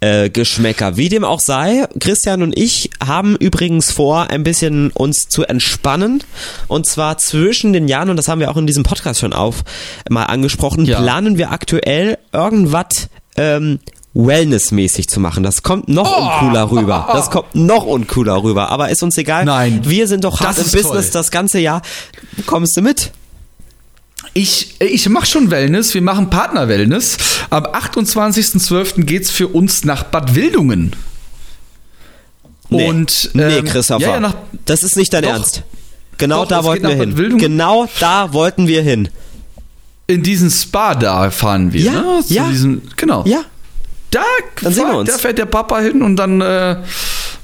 äh, 0.00 0.30
Geschmäcker. 0.30 0.96
Wie 0.96 1.08
dem 1.08 1.24
auch 1.24 1.40
sei, 1.40 1.86
Christian 2.00 2.42
und 2.42 2.56
ich 2.56 2.90
haben 3.04 3.36
übrigens 3.36 3.92
vor, 3.92 4.30
ein 4.30 4.42
bisschen 4.42 4.90
uns 4.90 5.28
zu 5.28 5.44
entspannen. 5.44 6.22
Und 6.68 6.86
zwar 6.86 7.18
zwischen 7.18 7.72
den 7.72 7.88
Jahren, 7.88 8.10
und 8.10 8.16
das 8.16 8.28
haben 8.28 8.40
wir 8.40 8.50
auch 8.50 8.56
in 8.56 8.66
diesem 8.66 8.82
Podcast 8.82 9.20
schon 9.20 9.32
auf 9.32 9.64
mal 10.08 10.24
angesprochen, 10.24 10.84
ja. 10.84 11.00
planen 11.00 11.38
wir 11.38 11.50
aktuell 11.50 12.18
irgendwas 12.32 13.08
ähm, 13.36 13.78
Wellness-mäßig 14.16 15.08
zu 15.08 15.20
machen. 15.20 15.42
Das 15.42 15.62
kommt 15.62 15.88
noch 15.88 16.10
oh, 16.10 16.22
uncooler 16.22 16.70
rüber. 16.70 17.08
Das 17.12 17.30
kommt 17.30 17.54
noch 17.54 17.84
uncooler 17.84 18.42
rüber. 18.42 18.70
Aber 18.70 18.88
ist 18.88 19.02
uns 19.02 19.18
egal. 19.18 19.44
Nein. 19.44 19.82
Wir 19.84 20.08
sind 20.08 20.24
doch 20.24 20.40
hart 20.40 20.56
im 20.56 20.64
Business 20.64 21.10
toll. 21.10 21.10
das 21.12 21.30
ganze 21.30 21.58
Jahr. 21.58 21.82
Kommst 22.46 22.76
du 22.76 22.82
mit? 22.82 23.12
Ich, 24.32 24.80
ich 24.80 25.08
mache 25.08 25.26
schon 25.26 25.50
Wellness, 25.50 25.94
wir 25.94 26.02
machen 26.02 26.30
Partner-Wellness. 26.30 27.16
Am 27.50 27.64
28.12. 27.64 29.04
geht 29.04 29.22
es 29.22 29.30
für 29.30 29.48
uns 29.48 29.84
nach 29.84 30.04
Bad 30.04 30.34
Wildungen. 30.34 30.94
Nee, 32.68 32.88
Und, 32.88 33.30
ähm, 33.34 33.46
nee 33.46 33.62
Christopher, 33.62 34.02
ja, 34.02 34.10
ja, 34.14 34.20
nach, 34.20 34.34
das 34.64 34.82
ist 34.82 34.96
nicht 34.96 35.12
dein 35.12 35.22
doch, 35.22 35.30
Ernst. 35.30 35.62
Genau 36.18 36.42
doch, 36.42 36.48
da 36.48 36.64
wollten 36.64 36.88
wir 36.88 36.96
hin. 36.96 37.38
Genau 37.38 37.88
da 38.00 38.32
wollten 38.32 38.66
wir 38.66 38.82
hin. 38.82 39.08
In 40.06 40.22
diesen 40.22 40.50
Spa 40.50 40.94
da 40.94 41.30
fahren 41.30 41.72
wir. 41.72 41.80
Ja, 41.80 41.92
ne? 41.92 42.24
Zu 42.26 42.34
ja. 42.34 42.48
Diesem, 42.48 42.82
genau. 42.96 43.24
Ja, 43.26 43.44
da, 44.16 44.24
dann 44.62 44.72
sehen 44.72 44.88
wir 44.88 44.98
uns. 44.98 45.10
da 45.10 45.18
fährt 45.18 45.38
der 45.38 45.46
Papa 45.46 45.80
hin 45.80 46.02
und 46.02 46.16
dann 46.16 46.40
äh, 46.40 46.74
machen 46.74 46.84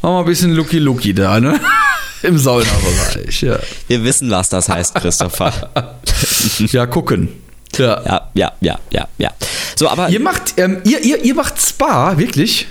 wir 0.02 0.18
ein 0.18 0.24
bisschen 0.24 0.52
Lucky 0.54 0.78
Lucky 0.78 1.14
da, 1.14 1.40
ne? 1.40 1.60
Im 2.22 2.38
Saunabereich, 2.38 3.42
ja. 3.42 3.58
Wir 3.88 4.04
wissen, 4.04 4.30
was 4.30 4.48
das 4.48 4.68
heißt, 4.68 4.94
Christopher. 4.94 5.70
ja, 6.58 6.86
gucken. 6.86 7.28
Ja. 7.76 8.02
ja, 8.04 8.30
ja, 8.34 8.52
ja, 8.60 8.78
ja, 8.90 9.08
ja. 9.18 9.30
So, 9.76 9.88
aber 9.88 10.08
ihr 10.08 10.20
macht, 10.20 10.54
ähm, 10.56 10.78
ihr, 10.84 11.00
ihr, 11.00 11.24
ihr 11.24 11.34
macht 11.34 11.60
Spa, 11.60 12.16
wirklich? 12.18 12.68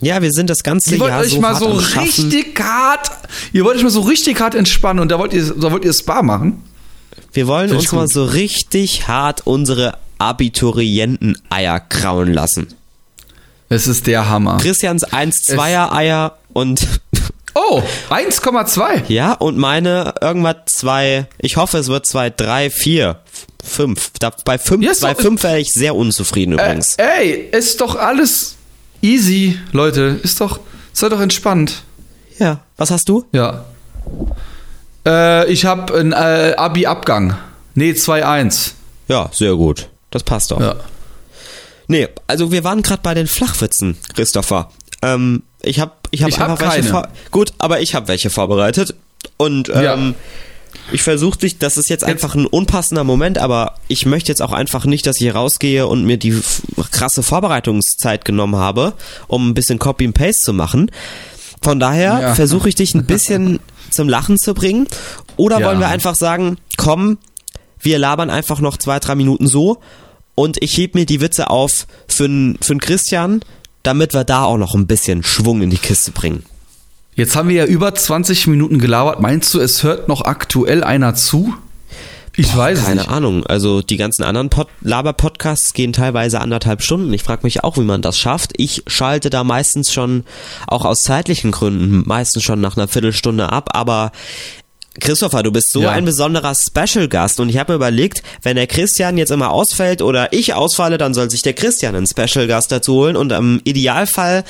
Ja, 0.00 0.22
wir 0.22 0.32
sind 0.32 0.48
das 0.48 0.62
ganze 0.62 0.94
ihr 0.94 1.00
wollt 1.00 1.10
Jahr 1.10 1.20
euch 1.20 1.32
so 1.32 1.40
mal 1.40 1.56
so 1.56 1.72
richtig 1.72 2.58
hart, 2.60 3.10
ihr 3.52 3.64
wollt 3.64 3.76
euch 3.76 3.82
mal 3.82 3.90
so 3.90 4.02
richtig 4.02 4.40
hart 4.40 4.54
entspannen 4.54 5.00
und 5.00 5.10
da 5.10 5.18
wollt 5.18 5.32
ihr, 5.32 5.44
da 5.44 5.72
wollt 5.72 5.84
ihr 5.84 5.92
Spa 5.92 6.22
machen? 6.22 6.62
Wir 7.32 7.46
wollen 7.46 7.68
Find 7.68 7.80
uns 7.80 7.92
mal 7.92 8.08
so 8.08 8.24
richtig 8.24 9.08
hart 9.08 9.46
unsere 9.46 9.98
Abiturienten-Eier 10.18 11.80
krauen 11.80 12.32
lassen. 12.32 12.68
Es 13.68 13.86
ist 13.86 14.06
der 14.06 14.28
Hammer. 14.28 14.58
Christians 14.58 15.06
1-2er 15.06 15.92
Eier 15.92 16.38
und 16.52 16.86
Oh, 17.54 17.82
1,2. 18.10 19.04
Ja, 19.08 19.32
und 19.32 19.58
meine 19.58 20.14
irgendwas 20.20 20.56
2, 20.66 21.26
ich 21.38 21.56
hoffe, 21.56 21.78
es 21.78 21.88
wird 21.88 22.06
2, 22.06 22.30
3, 22.30 22.70
4, 22.70 23.16
5. 23.64 24.12
bei 24.44 24.58
5, 24.58 24.84
ja, 24.84 24.92
bei 25.00 25.14
5 25.14 25.42
wäre 25.42 25.58
ich 25.58 25.72
sehr 25.72 25.96
unzufrieden 25.96 26.52
äh, 26.56 26.62
übrigens. 26.62 26.94
Äh, 26.96 27.02
ey, 27.02 27.48
ist 27.50 27.80
doch 27.80 27.96
alles 27.96 28.56
easy, 29.02 29.58
Leute. 29.72 30.20
Ist 30.22 30.40
doch, 30.40 30.60
sei 30.92 31.08
doch 31.08 31.20
entspannt. 31.20 31.82
Ja. 32.38 32.60
Was 32.76 32.92
hast 32.92 33.08
du? 33.08 33.24
Ja. 33.32 33.64
Äh, 35.04 35.50
ich 35.50 35.64
habe 35.64 35.98
ein 35.98 36.12
äh, 36.12 36.54
Abi-Abgang. 36.56 37.36
Nee, 37.74 37.90
2-1. 37.92 38.72
Ja, 39.08 39.30
sehr 39.32 39.54
gut. 39.54 39.88
Das 40.10 40.22
passt 40.22 40.52
doch. 40.52 40.60
Ja. 40.60 40.76
Nee, 41.88 42.08
also 42.26 42.52
wir 42.52 42.64
waren 42.64 42.82
gerade 42.82 43.02
bei 43.02 43.14
den 43.14 43.26
Flachwitzen, 43.26 43.96
Christopher. 44.14 44.70
Ähm, 45.02 45.42
ich 45.62 45.80
habe 45.80 45.92
ich 46.10 46.22
hab 46.22 46.28
ich 46.28 46.40
einfach 46.40 46.60
hab 46.60 46.74
welche 46.74 46.90
keine. 46.90 47.08
Gut, 47.30 47.52
aber 47.58 47.80
ich 47.80 47.94
habe 47.94 48.08
welche 48.08 48.30
vorbereitet. 48.30 48.94
Und 49.38 49.70
ähm, 49.70 49.82
ja. 49.82 50.14
ich 50.92 51.02
versuche 51.02 51.38
dich, 51.38 51.58
das 51.58 51.76
ist 51.76 51.88
jetzt, 51.88 52.02
jetzt 52.02 52.10
einfach 52.10 52.34
ein 52.34 52.46
unpassender 52.46 53.04
Moment, 53.04 53.38
aber 53.38 53.74
ich 53.88 54.06
möchte 54.06 54.30
jetzt 54.30 54.42
auch 54.42 54.52
einfach 54.52 54.84
nicht, 54.84 55.06
dass 55.06 55.20
ich 55.20 55.34
rausgehe 55.34 55.86
und 55.86 56.04
mir 56.04 56.18
die 56.18 56.38
krasse 56.90 57.22
Vorbereitungszeit 57.22 58.24
genommen 58.24 58.56
habe, 58.56 58.92
um 59.26 59.48
ein 59.48 59.54
bisschen 59.54 59.78
Copy 59.78 60.06
and 60.06 60.14
Paste 60.14 60.42
zu 60.44 60.52
machen. 60.52 60.90
Von 61.62 61.80
daher 61.80 62.20
ja. 62.20 62.34
versuche 62.34 62.68
ich 62.68 62.74
dich 62.74 62.94
ein 62.94 63.06
bisschen 63.06 63.60
zum 63.90 64.08
Lachen 64.08 64.38
zu 64.38 64.52
bringen. 64.52 64.86
Oder 65.36 65.60
ja. 65.60 65.66
wollen 65.66 65.80
wir 65.80 65.88
einfach 65.88 66.14
sagen, 66.14 66.58
komm, 66.76 67.18
wir 67.80 67.98
labern 67.98 68.30
einfach 68.30 68.60
noch 68.60 68.76
zwei, 68.76 68.98
drei 68.98 69.14
Minuten 69.14 69.46
so 69.46 69.78
und 70.38 70.62
ich 70.62 70.78
heb 70.78 70.94
mir 70.94 71.04
die 71.04 71.20
Witze 71.20 71.50
auf 71.50 71.88
für, 72.06 72.54
für 72.60 72.76
Christian, 72.76 73.40
damit 73.82 74.14
wir 74.14 74.22
da 74.22 74.44
auch 74.44 74.56
noch 74.56 74.76
ein 74.76 74.86
bisschen 74.86 75.24
Schwung 75.24 75.62
in 75.62 75.70
die 75.70 75.78
Kiste 75.78 76.12
bringen. 76.12 76.44
Jetzt 77.16 77.34
haben 77.34 77.48
wir 77.48 77.56
ja 77.56 77.64
über 77.64 77.92
20 77.92 78.46
Minuten 78.46 78.78
gelabert. 78.78 79.20
Meinst 79.20 79.52
du, 79.52 79.58
es 79.58 79.82
hört 79.82 80.06
noch 80.06 80.20
aktuell 80.20 80.84
einer 80.84 81.16
zu? 81.16 81.54
Ich 82.36 82.52
Boah, 82.52 82.58
weiß 82.58 82.84
keine 82.84 83.00
nicht. 83.00 83.10
Ahnung. 83.10 83.46
Also 83.46 83.82
die 83.82 83.96
ganzen 83.96 84.22
anderen 84.22 84.48
Pod 84.48 84.68
Laber-Podcasts 84.80 85.72
gehen 85.72 85.92
teilweise 85.92 86.40
anderthalb 86.40 86.82
Stunden. 86.82 87.12
Ich 87.12 87.24
frage 87.24 87.40
mich 87.42 87.64
auch, 87.64 87.76
wie 87.76 87.82
man 87.82 88.00
das 88.00 88.16
schafft. 88.16 88.52
Ich 88.58 88.84
schalte 88.86 89.30
da 89.30 89.42
meistens 89.42 89.92
schon, 89.92 90.22
auch 90.68 90.84
aus 90.84 91.02
zeitlichen 91.02 91.50
Gründen, 91.50 92.04
meistens 92.06 92.44
schon 92.44 92.60
nach 92.60 92.76
einer 92.76 92.86
Viertelstunde 92.86 93.50
ab. 93.50 93.70
Aber 93.72 94.12
Christopher, 95.00 95.42
du 95.42 95.52
bist 95.52 95.70
so 95.70 95.82
ja. 95.82 95.90
ein 95.90 96.04
besonderer 96.04 96.54
Special-Gast 96.54 97.40
und 97.40 97.48
ich 97.48 97.58
habe 97.58 97.72
mir 97.72 97.76
überlegt, 97.76 98.22
wenn 98.42 98.56
der 98.56 98.66
Christian 98.66 99.18
jetzt 99.18 99.30
immer 99.30 99.50
ausfällt 99.50 100.02
oder 100.02 100.32
ich 100.32 100.54
ausfalle, 100.54 100.98
dann 100.98 101.14
soll 101.14 101.30
sich 101.30 101.42
der 101.42 101.54
Christian 101.54 101.94
einen 101.94 102.06
Special-Gast 102.06 102.72
dazu 102.72 102.94
holen 102.94 103.16
und 103.16 103.32
im 103.32 103.60
Idealfall 103.64 104.44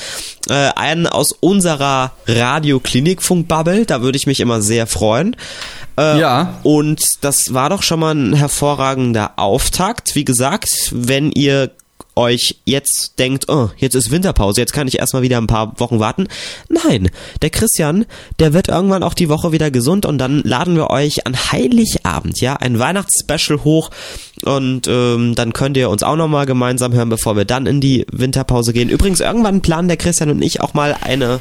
äh, 0.49 0.71
einen 0.77 1.07
aus 1.07 1.33
unserer 1.33 2.13
Radio-Klinik-Funk-Bubble, 2.27 3.87
da 3.87 4.03
würde 4.03 4.17
ich 4.17 4.27
mich 4.27 4.41
immer 4.41 4.63
sehr 4.63 4.87
freuen. 4.87 5.37
Äh, 5.99 6.21
ja. 6.21 6.55
Und 6.63 7.25
das 7.25 7.55
war 7.55 7.71
doch 7.71 7.83
schon 7.83 8.01
mal 8.01 8.15
ein 8.15 8.33
hervorragender 8.33 9.33
Auftakt. 9.37 10.15
Wie 10.15 10.25
gesagt, 10.25 10.93
wenn 10.93 11.33
ihr 11.33 11.71
euch 12.19 12.57
jetzt 12.65 13.19
denkt, 13.19 13.49
oh, 13.49 13.71
jetzt 13.77 13.95
ist 13.95 14.11
Winterpause, 14.11 14.61
jetzt 14.61 14.73
kann 14.73 14.89
ich 14.89 14.99
erstmal 14.99 15.23
wieder 15.23 15.39
ein 15.39 15.47
paar 15.47 15.79
Wochen 15.81 16.01
warten. 16.01 16.27
Nein, 16.69 17.11
der 17.41 17.51
Christian, 17.51 18.05
der 18.39 18.53
wird 18.53 18.69
irgendwann 18.69 19.03
auch 19.03 19.15
die 19.15 19.29
Woche 19.29 19.53
wieder 19.53 19.71
gesund 19.71 20.05
und 20.05 20.19
dann 20.19 20.43
laden 20.43 20.75
wir 20.77 20.91
euch 20.91 21.27
an 21.27 21.37
Heiligabend, 21.37 22.41
ja, 22.41 22.57
ein 22.57 22.79
Weihnachtsspecial 22.79 23.65
hoch 23.65 23.91
und 24.45 24.89
ähm, 24.89 25.35
dann 25.35 25.53
könnt 25.53 25.77
ihr 25.77 25.91
uns 25.91 26.03
auch 26.03 26.17
nochmal 26.17 26.45
gemeinsam 26.45 26.93
hören, 26.93 27.09
bevor 27.09 27.37
wir 27.37 27.45
dann 27.45 27.67
in 27.67 27.81
die 27.81 28.05
Winterpause 28.11 28.73
gehen. 28.73 28.89
Übrigens, 28.89 29.21
irgendwann 29.21 29.63
planen 29.63 29.89
der 29.89 29.97
Christian 29.97 30.31
und 30.31 30.43
ich 30.43 30.61
auch 30.61 30.75
mal 30.75 30.97
eine 31.01 31.41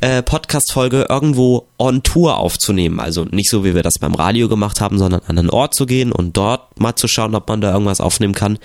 äh, 0.00 0.22
Podcast-Folge 0.22 1.06
irgendwo 1.08 1.66
on 1.78 2.02
Tour 2.02 2.38
aufzunehmen. 2.38 3.00
Also 3.00 3.24
nicht 3.24 3.50
so, 3.50 3.64
wie 3.64 3.74
wir 3.74 3.82
das 3.82 3.98
beim 3.98 4.14
Radio 4.14 4.48
gemacht 4.48 4.80
haben, 4.80 4.98
sondern 4.98 5.22
an 5.26 5.38
einen 5.38 5.50
Ort 5.50 5.74
zu 5.74 5.86
gehen 5.86 6.12
und 6.12 6.36
dort 6.36 6.78
mal 6.80 6.96
zu 6.96 7.08
schauen, 7.08 7.34
ob 7.34 7.48
man 7.48 7.60
da 7.60 7.72
irgendwas 7.72 8.00
aufnehmen 8.00 8.34
kann. 8.34 8.58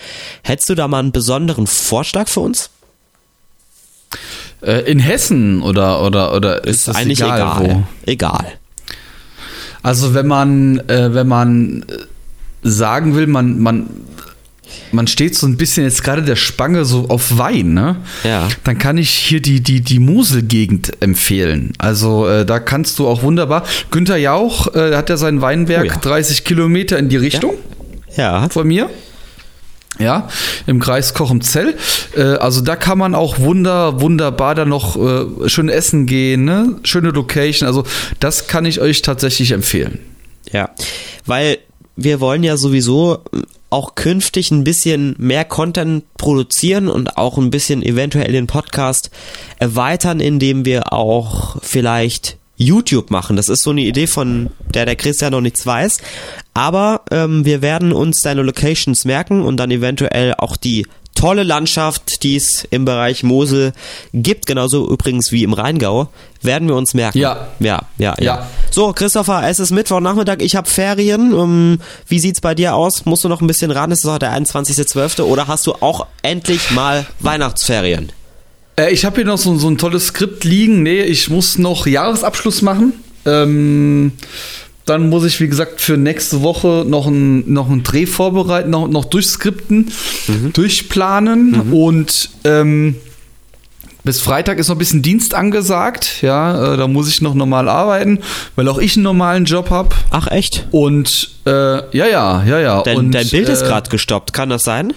Hättest 0.44 0.70
du 0.70 0.76
da 0.76 0.88
mal 0.88 1.00
einen 1.00 1.12
besonderen 1.12 1.68
Vorschlag 1.68 2.28
für 2.28 2.42
uns? 2.42 2.70
Äh, 4.62 4.90
in 4.90 5.00
Hessen 5.00 5.62
oder 5.62 6.06
oder 6.06 6.36
oder 6.36 6.64
ist, 6.64 6.78
ist 6.78 6.88
das 6.90 6.96
eigentlich 6.96 7.22
egal? 7.22 7.64
Egal. 7.64 7.84
Egal. 8.06 8.48
Also 9.82 10.14
wenn 10.14 10.28
man 10.28 10.80
äh, 10.88 11.14
wenn 11.14 11.28
man 11.28 11.84
äh, 11.84 11.98
sagen 12.62 13.16
will, 13.16 13.28
man 13.28 13.60
man 13.60 13.90
man 14.92 15.08
steht 15.08 15.36
so 15.36 15.48
ein 15.48 15.58
bisschen 15.58 15.84
jetzt 15.84 16.04
gerade 16.04 16.22
der 16.22 16.36
Spange 16.36 16.86
so 16.86 17.10
auf 17.10 17.38
Wein, 17.38 17.74
ne? 17.74 17.98
Ja. 18.24 18.48
Dann 18.64 18.78
kann 18.78 18.98
ich 18.98 19.10
hier 19.10 19.42
die, 19.42 19.62
die, 19.62 19.82
die 19.82 20.00
Moselgegend 20.00 21.02
empfehlen. 21.02 21.74
Also 21.78 22.28
äh, 22.28 22.46
da 22.46 22.60
kannst 22.60 23.00
du 23.00 23.08
auch 23.08 23.24
wunderbar. 23.24 23.64
Günther 23.92 24.18
Jauch 24.18 24.74
äh, 24.76 24.96
hat 24.96 25.10
ja 25.10 25.18
sein 25.18 25.42
Weinberg 25.42 25.84
oh 25.84 25.88
ja. 25.88 25.98
30 25.98 26.44
Kilometer 26.44 26.98
in 26.98 27.10
die 27.10 27.18
Richtung. 27.18 27.56
Ja. 28.16 28.44
ja. 28.44 28.50
Von 28.50 28.68
mir. 28.68 28.90
Ja, 30.00 30.28
im 30.66 30.80
Kreis 30.80 31.14
Kochemzell. 31.14 31.76
Äh, 32.16 32.22
also 32.22 32.62
da 32.62 32.76
kann 32.76 32.98
man 32.98 33.14
auch 33.14 33.40
wunder, 33.40 34.02
wunderbar 34.02 34.56
dann 34.56 34.70
noch 34.70 34.96
äh, 34.96 35.50
schön 35.50 35.70
essen 35.70 36.08
gehen, 36.08 36.46
ne? 36.46 36.80
Schöne 36.84 37.12
Location. 37.12 37.68
Also 37.68 37.84
das 38.20 38.48
kann 38.48 38.66
ich 38.66 38.82
euch 38.82 39.04
tatsächlich 39.04 39.52
empfehlen. 39.52 40.00
Ja, 40.52 40.72
weil 41.26 41.60
wir 41.96 42.20
wollen 42.20 42.44
ja 42.44 42.58
sowieso 42.58 43.24
auch 43.74 43.96
künftig 43.96 44.52
ein 44.52 44.64
bisschen 44.64 45.16
mehr 45.18 45.46
Content 45.46 46.06
produzieren 46.18 46.88
und 46.88 47.18
auch 47.18 47.38
ein 47.38 47.50
bisschen 47.50 47.82
eventuell 47.82 48.32
den 48.32 48.48
Podcast 48.48 49.10
erweitern, 49.58 50.20
indem 50.20 50.64
wir 50.64 50.94
auch 50.94 51.58
vielleicht 51.62 52.38
YouTube 52.56 53.10
machen. 53.10 53.36
Das 53.36 53.50
ist 53.50 53.64
so 53.64 53.72
eine 53.72 53.82
Idee, 53.82 54.08
von 54.08 54.52
der 54.74 54.86
der 54.86 54.96
Christian 54.96 55.32
noch 55.32 55.42
nichts 55.42 55.66
weiß. 55.66 55.98
Aber 56.54 57.02
ähm, 57.10 57.46
wir 57.46 57.62
werden 57.64 57.92
uns 57.92 58.22
deine 58.22 58.44
Locations 58.44 59.06
merken 59.06 59.42
und 59.42 59.58
dann 59.58 59.72
eventuell 59.72 60.36
auch 60.38 60.56
die 60.56 60.86
tolle 61.24 61.44
Landschaft, 61.44 62.22
die 62.24 62.36
es 62.36 62.68
im 62.70 62.84
Bereich 62.84 63.24
Mosel 63.24 63.72
gibt, 64.14 64.46
genauso 64.46 64.90
übrigens 64.90 65.32
wie 65.32 65.44
im 65.44 65.54
Rheingau, 65.54 66.10
werden 66.42 66.68
wir 66.68 66.76
uns 66.76 66.94
merken. 66.94 67.18
Ja. 67.18 67.48
Ja, 67.60 67.84
ja, 67.98 68.14
ja. 68.20 68.24
ja. 68.26 68.48
So, 68.72 68.92
Christopher, 68.92 69.48
es 69.48 69.62
ist 69.62 69.72
Mittwochnachmittag, 69.72 70.42
ich 70.42 70.58
habe 70.58 70.70
Ferien. 70.70 71.34
Um, 71.34 71.44
ähm, 71.44 71.80
wie 72.10 72.20
sieht's 72.20 72.42
bei 72.42 72.56
dir 72.56 72.76
aus? 72.76 73.06
Musst 73.06 73.24
du 73.24 73.30
noch 73.30 73.40
ein 73.40 73.48
bisschen 73.48 73.72
ran? 73.72 73.90
Ist 73.92 74.04
es 74.04 74.12
heute 74.12 74.26
der 74.26 74.38
21.12. 74.38 75.22
oder 75.22 75.48
hast 75.48 75.66
du 75.66 75.76
auch 75.76 76.08
endlich 76.24 76.72
mal 76.72 77.06
Weihnachtsferien? 77.22 78.12
Äh, 78.78 78.92
ich 78.92 79.06
habe 79.06 79.16
hier 79.16 79.26
noch 79.26 79.38
so, 79.38 79.58
so 79.58 79.70
ein 79.70 79.78
tolles 79.78 80.08
Skript 80.08 80.44
liegen. 80.44 80.84
Nee, 80.84 81.04
ich 81.04 81.30
muss 81.30 81.58
noch 81.58 81.88
Jahresabschluss 81.88 82.62
machen. 82.62 83.02
Ähm, 83.26 84.12
dann 84.86 85.10
muss 85.10 85.24
ich, 85.24 85.40
wie 85.40 85.48
gesagt, 85.48 85.80
für 85.80 85.98
nächste 85.98 86.42
Woche 86.42 86.86
noch 86.88 87.08
einen 87.08 87.52
noch 87.54 87.70
einen 87.70 87.84
Dreh 87.84 88.06
vorbereiten, 88.06 88.70
noch, 88.70 88.88
noch 88.88 89.06
durchskripten, 89.06 89.92
mhm. 90.28 90.54
durchplanen 90.54 91.68
mhm. 91.68 91.74
und 91.74 92.30
ähm, 92.44 92.96
bis 94.04 94.20
Freitag 94.20 94.60
ist 94.60 94.68
noch 94.68 94.76
ein 94.76 94.80
bisschen 94.80 95.02
Dienst 95.02 95.34
angesagt. 95.34 96.22
Ja, 96.22 96.74
äh, 96.74 96.78
da 96.78 96.88
muss 96.88 97.08
ich 97.08 97.22
noch 97.22 97.34
normal 97.34 97.70
arbeiten, 97.70 98.20
weil 98.56 98.68
auch 98.68 98.78
ich 98.78 98.98
einen 98.98 99.04
normalen 99.04 99.46
Job 99.46 99.70
habe. 99.70 99.96
Ach 100.12 100.28
echt? 100.28 100.68
Und 100.72 101.30
äh, 101.46 101.52
ja, 101.52 102.06
ja, 102.08 102.44
ja, 102.44 102.60
ja. 102.60 102.82
Dein, 102.82 102.98
und, 102.98 103.12
dein 103.12 103.30
Bild 103.30 103.48
äh, 103.48 103.54
ist 103.54 103.64
gerade 103.64 103.90
gestoppt. 103.90 104.34
Kann 104.34 104.50
das 104.50 104.64
sein? 104.64 104.94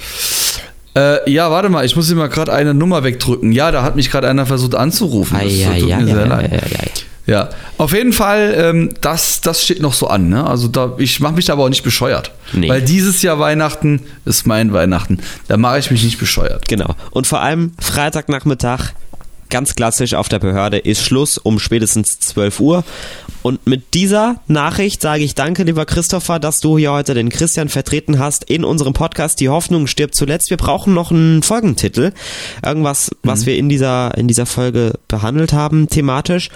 Äh, 0.96 1.30
ja, 1.30 1.50
warte 1.50 1.68
mal, 1.68 1.84
ich 1.84 1.94
muss 1.94 2.08
hier 2.08 2.16
mal 2.16 2.28
gerade 2.28 2.52
eine 2.52 2.74
Nummer 2.74 3.04
wegdrücken. 3.04 3.52
Ja, 3.52 3.70
da 3.70 3.82
hat 3.82 3.94
mich 3.94 4.10
gerade 4.10 4.28
einer 4.28 4.46
versucht 4.46 4.74
anzurufen. 4.74 5.38
Das 5.40 5.56
ja, 5.56 5.74
tut 5.74 5.88
ja, 5.88 6.00
mir 6.00 6.08
ja, 6.08 6.14
sehr 6.14 6.26
leid. 6.26 7.06
Ja, 7.26 7.50
auf 7.76 7.92
jeden 7.92 8.12
Fall, 8.12 8.54
ähm, 8.56 8.90
das, 9.00 9.40
das 9.40 9.64
steht 9.64 9.82
noch 9.82 9.94
so 9.94 10.06
an. 10.06 10.28
Ne? 10.28 10.46
Also 10.46 10.68
da, 10.68 10.94
ich 10.98 11.18
mache 11.18 11.34
mich 11.34 11.46
da 11.46 11.54
aber 11.54 11.64
auch 11.64 11.68
nicht 11.68 11.82
bescheuert. 11.82 12.30
Nee. 12.52 12.68
Weil 12.68 12.82
dieses 12.82 13.22
Jahr 13.22 13.40
Weihnachten 13.40 14.02
ist 14.24 14.46
mein 14.46 14.72
Weihnachten. 14.72 15.18
Da 15.48 15.56
mache 15.56 15.78
ich 15.80 15.90
mich 15.90 16.04
nicht 16.04 16.18
bescheuert. 16.18 16.68
Genau. 16.68 16.94
Und 17.10 17.26
vor 17.26 17.40
allem 17.40 17.72
Freitagnachmittag, 17.80 18.92
ganz 19.50 19.74
klassisch 19.74 20.14
auf 20.14 20.28
der 20.28 20.38
Behörde, 20.38 20.78
ist 20.78 21.02
Schluss 21.02 21.36
um 21.36 21.58
spätestens 21.58 22.20
12 22.20 22.60
Uhr. 22.60 22.84
Und 23.42 23.66
mit 23.66 23.94
dieser 23.94 24.40
Nachricht 24.46 25.00
sage 25.00 25.22
ich 25.22 25.34
danke, 25.34 25.64
lieber 25.64 25.84
Christopher, 25.84 26.38
dass 26.38 26.60
du 26.60 26.78
hier 26.78 26.92
heute 26.92 27.14
den 27.14 27.28
Christian 27.28 27.68
vertreten 27.68 28.18
hast 28.18 28.44
in 28.44 28.64
unserem 28.64 28.92
Podcast 28.92 29.40
Die 29.40 29.48
Hoffnung 29.48 29.86
stirbt 29.88 30.14
zuletzt. 30.14 30.50
Wir 30.50 30.56
brauchen 30.56 30.94
noch 30.94 31.10
einen 31.10 31.42
Folgentitel. 31.42 32.12
Irgendwas, 32.64 33.10
mhm. 33.10 33.16
was 33.28 33.46
wir 33.46 33.56
in 33.56 33.68
dieser, 33.68 34.16
in 34.16 34.28
dieser 34.28 34.46
Folge 34.46 34.94
behandelt 35.08 35.52
haben, 35.52 35.88
thematisch. 35.88 36.50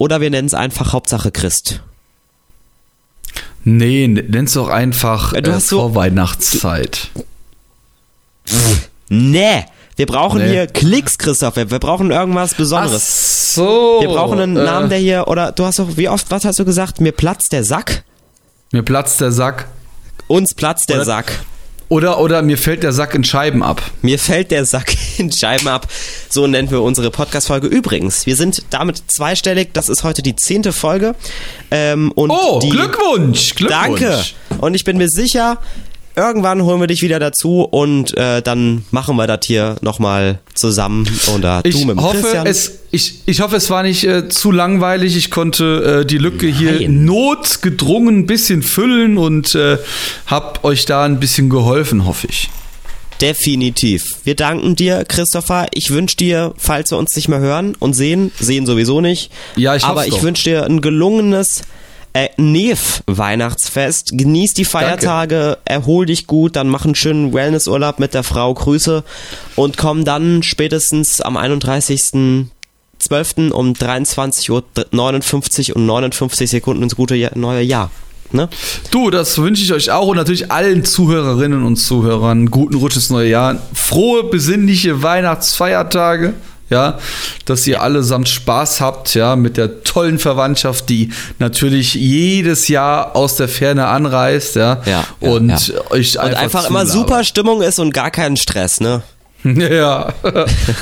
Oder 0.00 0.22
wir 0.22 0.30
nennen 0.30 0.46
es 0.46 0.54
einfach 0.54 0.94
Hauptsache 0.94 1.30
Christ. 1.30 1.82
Nee, 3.64 4.08
nenn's 4.08 4.54
doch 4.54 4.70
einfach 4.70 5.34
du 5.34 5.50
äh, 5.50 5.60
Vorweihnachtszeit. 5.60 7.10
Nee. 9.10 9.66
Wir 9.96 10.06
brauchen 10.06 10.38
nee. 10.38 10.52
hier 10.52 10.66
Klicks, 10.68 11.18
Christopher. 11.18 11.70
Wir 11.70 11.78
brauchen 11.78 12.12
irgendwas 12.12 12.54
Besonderes. 12.54 12.94
Ach 12.94 13.54
so. 13.54 13.98
Wir 14.00 14.08
brauchen 14.08 14.40
einen 14.40 14.56
äh, 14.56 14.64
Namen, 14.64 14.88
der 14.88 14.98
hier, 14.98 15.28
oder 15.28 15.52
du 15.52 15.66
hast 15.66 15.78
doch, 15.78 15.98
wie 15.98 16.08
oft, 16.08 16.30
was 16.30 16.46
hast 16.46 16.58
du 16.58 16.64
gesagt? 16.64 17.02
Mir 17.02 17.12
platzt 17.12 17.52
der 17.52 17.62
Sack? 17.62 18.04
Mir 18.72 18.82
platzt 18.82 19.20
der 19.20 19.32
Sack. 19.32 19.66
Uns 20.28 20.54
platzt 20.54 20.88
der 20.88 20.96
oder, 20.96 21.04
Sack. 21.04 21.44
Oder, 21.90 22.20
oder 22.20 22.40
mir 22.42 22.56
fällt 22.56 22.84
der 22.84 22.92
Sack 22.92 23.16
in 23.16 23.24
Scheiben 23.24 23.64
ab. 23.64 23.82
Mir 24.00 24.20
fällt 24.20 24.52
der 24.52 24.64
Sack 24.64 24.94
in 25.18 25.32
Scheiben 25.32 25.66
ab. 25.66 25.88
So 26.28 26.46
nennen 26.46 26.70
wir 26.70 26.82
unsere 26.82 27.10
Podcast-Folge. 27.10 27.66
Übrigens, 27.66 28.26
wir 28.26 28.36
sind 28.36 28.62
damit 28.70 29.02
zweistellig. 29.08 29.70
Das 29.72 29.88
ist 29.88 30.04
heute 30.04 30.22
die 30.22 30.36
zehnte 30.36 30.72
Folge. 30.72 31.16
Ähm, 31.72 32.12
und 32.12 32.30
oh, 32.30 32.60
die, 32.62 32.68
Glückwunsch, 32.68 33.56
Glückwunsch! 33.56 34.00
Danke. 34.00 34.24
Und 34.60 34.74
ich 34.76 34.84
bin 34.84 34.98
mir 34.98 35.08
sicher, 35.08 35.58
irgendwann 36.16 36.62
holen 36.62 36.80
wir 36.80 36.86
dich 36.86 37.02
wieder 37.02 37.18
dazu 37.18 37.62
und 37.62 38.16
äh, 38.16 38.42
dann 38.42 38.84
machen 38.90 39.16
wir 39.16 39.26
das 39.26 39.40
hier 39.44 39.76
nochmal 39.80 40.38
zusammen. 40.54 41.08
Oder 41.34 41.60
ich 41.64 41.74
du 41.74 41.86
mit 41.86 41.96
hoffe, 41.98 42.20
Christian. 42.20 42.46
Es, 42.46 42.80
ich, 42.90 43.22
ich 43.26 43.40
hoffe, 43.40 43.56
es 43.56 43.70
war 43.70 43.82
nicht 43.82 44.04
äh, 44.04 44.28
zu 44.28 44.50
langweilig. 44.50 45.16
Ich 45.16 45.30
konnte 45.30 46.00
äh, 46.02 46.06
die 46.06 46.18
Lücke 46.18 46.46
Nein. 46.46 46.54
hier 46.54 46.88
notgedrungen 46.88 48.20
ein 48.20 48.26
bisschen 48.26 48.62
füllen 48.62 49.18
und 49.18 49.54
äh, 49.54 49.78
hab 50.26 50.64
euch 50.64 50.84
da 50.84 51.04
ein 51.04 51.20
bisschen 51.20 51.50
geholfen, 51.50 52.06
hoffe 52.06 52.26
ich. 52.28 52.50
Definitiv. 53.20 54.16
Wir 54.24 54.34
danken 54.34 54.76
dir, 54.76 55.04
Christopher. 55.04 55.66
Ich 55.74 55.90
wünsche 55.90 56.16
dir, 56.16 56.54
falls 56.56 56.90
wir 56.90 56.96
uns 56.96 57.14
nicht 57.14 57.28
mehr 57.28 57.40
hören 57.40 57.76
und 57.78 57.92
sehen, 57.92 58.32
sehen 58.40 58.64
sowieso 58.64 59.02
nicht. 59.02 59.30
Ja, 59.56 59.76
ich 59.76 59.84
Aber 59.84 60.06
ich 60.06 60.22
wünsche 60.22 60.44
dir 60.44 60.64
ein 60.64 60.80
gelungenes 60.80 61.62
äh, 62.12 62.28
Nev-Weihnachtsfest. 62.36 64.12
Genieß 64.12 64.54
die 64.54 64.64
Feiertage, 64.64 65.58
erhol 65.64 66.06
dich 66.06 66.26
gut, 66.26 66.56
dann 66.56 66.68
mach 66.68 66.84
einen 66.84 66.94
schönen 66.94 67.32
Wellnessurlaub 67.32 67.98
mit 67.98 68.14
der 68.14 68.22
Frau. 68.22 68.54
Grüße 68.54 69.04
und 69.56 69.76
komm 69.76 70.04
dann 70.04 70.42
spätestens 70.42 71.20
am 71.20 71.36
31.12. 71.36 73.50
um 73.50 73.72
23.59 73.72 74.50
Uhr 74.50 75.76
und 75.76 75.86
59 75.86 76.50
Sekunden 76.50 76.82
ins 76.82 76.96
gute 76.96 77.30
neue 77.34 77.62
Jahr. 77.62 77.90
Ne? 78.32 78.48
Du, 78.90 79.10
das 79.10 79.38
wünsche 79.38 79.62
ich 79.62 79.72
euch 79.72 79.90
auch 79.90 80.06
und 80.06 80.16
natürlich 80.16 80.52
allen 80.52 80.84
Zuhörerinnen 80.84 81.64
und 81.64 81.76
Zuhörern. 81.76 82.46
Guten 82.46 82.76
Rutsch 82.76 82.96
ins 82.96 83.10
neue 83.10 83.28
Jahr. 83.28 83.56
Frohe, 83.74 84.24
besinnliche 84.24 85.02
Weihnachtsfeiertage. 85.02 86.34
Ja, 86.70 86.98
dass 87.46 87.66
ihr 87.66 87.82
allesamt 87.82 88.28
Spaß 88.28 88.80
habt, 88.80 89.14
ja, 89.14 89.34
mit 89.34 89.56
der 89.56 89.82
tollen 89.82 90.18
Verwandtschaft, 90.20 90.88
die 90.88 91.10
natürlich 91.40 91.94
jedes 91.94 92.68
Jahr 92.68 93.16
aus 93.16 93.34
der 93.36 93.48
Ferne 93.48 93.86
anreist, 93.88 94.54
ja, 94.54 94.80
Ja, 94.86 95.04
und 95.18 95.48
ja. 95.68 95.74
euch 95.90 96.16
Und 96.16 96.24
einfach, 96.26 96.42
einfach 96.42 96.70
immer 96.70 96.86
super 96.86 97.24
Stimmung 97.24 97.60
ist 97.62 97.80
und 97.80 97.92
gar 97.92 98.10
keinen 98.12 98.36
Stress, 98.36 98.80
ne? 98.80 99.02
Ja. 99.42 100.12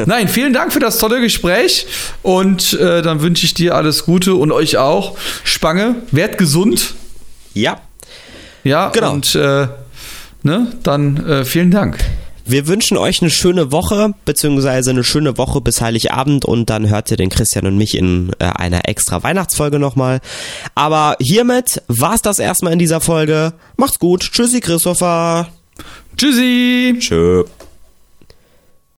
Nein, 0.07 0.29
vielen 0.29 0.53
Dank 0.53 0.73
für 0.73 0.81
das 0.81 0.99
tolle 0.99 1.21
Gespräch 1.21 1.87
und 2.23 2.73
äh, 2.75 3.03
dann 3.03 3.23
wünsche 3.23 3.47
ich 3.47 3.55
dir 3.55 3.75
alles 3.75 4.05
Gute 4.05 4.35
und 4.35 4.53
euch 4.53 4.77
auch. 4.79 5.17
Spange, 5.45 5.95
werd 6.11 6.39
gesund. 6.39 6.95
Ja. 7.55 7.81
Ja, 8.65 8.91
Genau. 8.91 9.13
und 9.13 9.35
äh, 9.37 9.69
ne, 10.43 10.67
dann 10.83 11.25
äh, 11.27 11.45
vielen 11.45 11.71
Dank. 11.71 11.99
Wir 12.51 12.67
wünschen 12.67 12.97
euch 12.97 13.21
eine 13.21 13.31
schöne 13.31 13.73
Woche, 13.73 14.15
beziehungsweise 14.25 14.89
eine 14.89 15.05
schöne 15.05 15.37
Woche 15.37 15.61
bis 15.61 15.83
Heiligabend 15.83 16.47
und 16.47 16.71
dann 16.71 16.89
hört 16.89 17.11
ihr 17.11 17.19
den 17.19 17.29
Christian 17.29 17.67
und 17.67 17.77
mich 17.77 17.95
in 17.95 18.31
äh, 18.39 18.47
einer 18.47 18.89
extra 18.89 19.23
Weihnachtsfolge 19.23 19.79
nochmal. 19.79 20.21
Aber 20.75 21.17
hiermit 21.21 21.83
war's 21.89 22.23
das 22.23 22.39
erstmal 22.39 22.73
in 22.73 22.79
dieser 22.79 23.03
Folge. 23.03 23.53
Macht's 23.77 23.99
gut. 23.99 24.31
Tschüssi, 24.33 24.61
Christopher. 24.61 25.49
Tschüssi. 26.17 26.97
Tschö. 26.99 27.45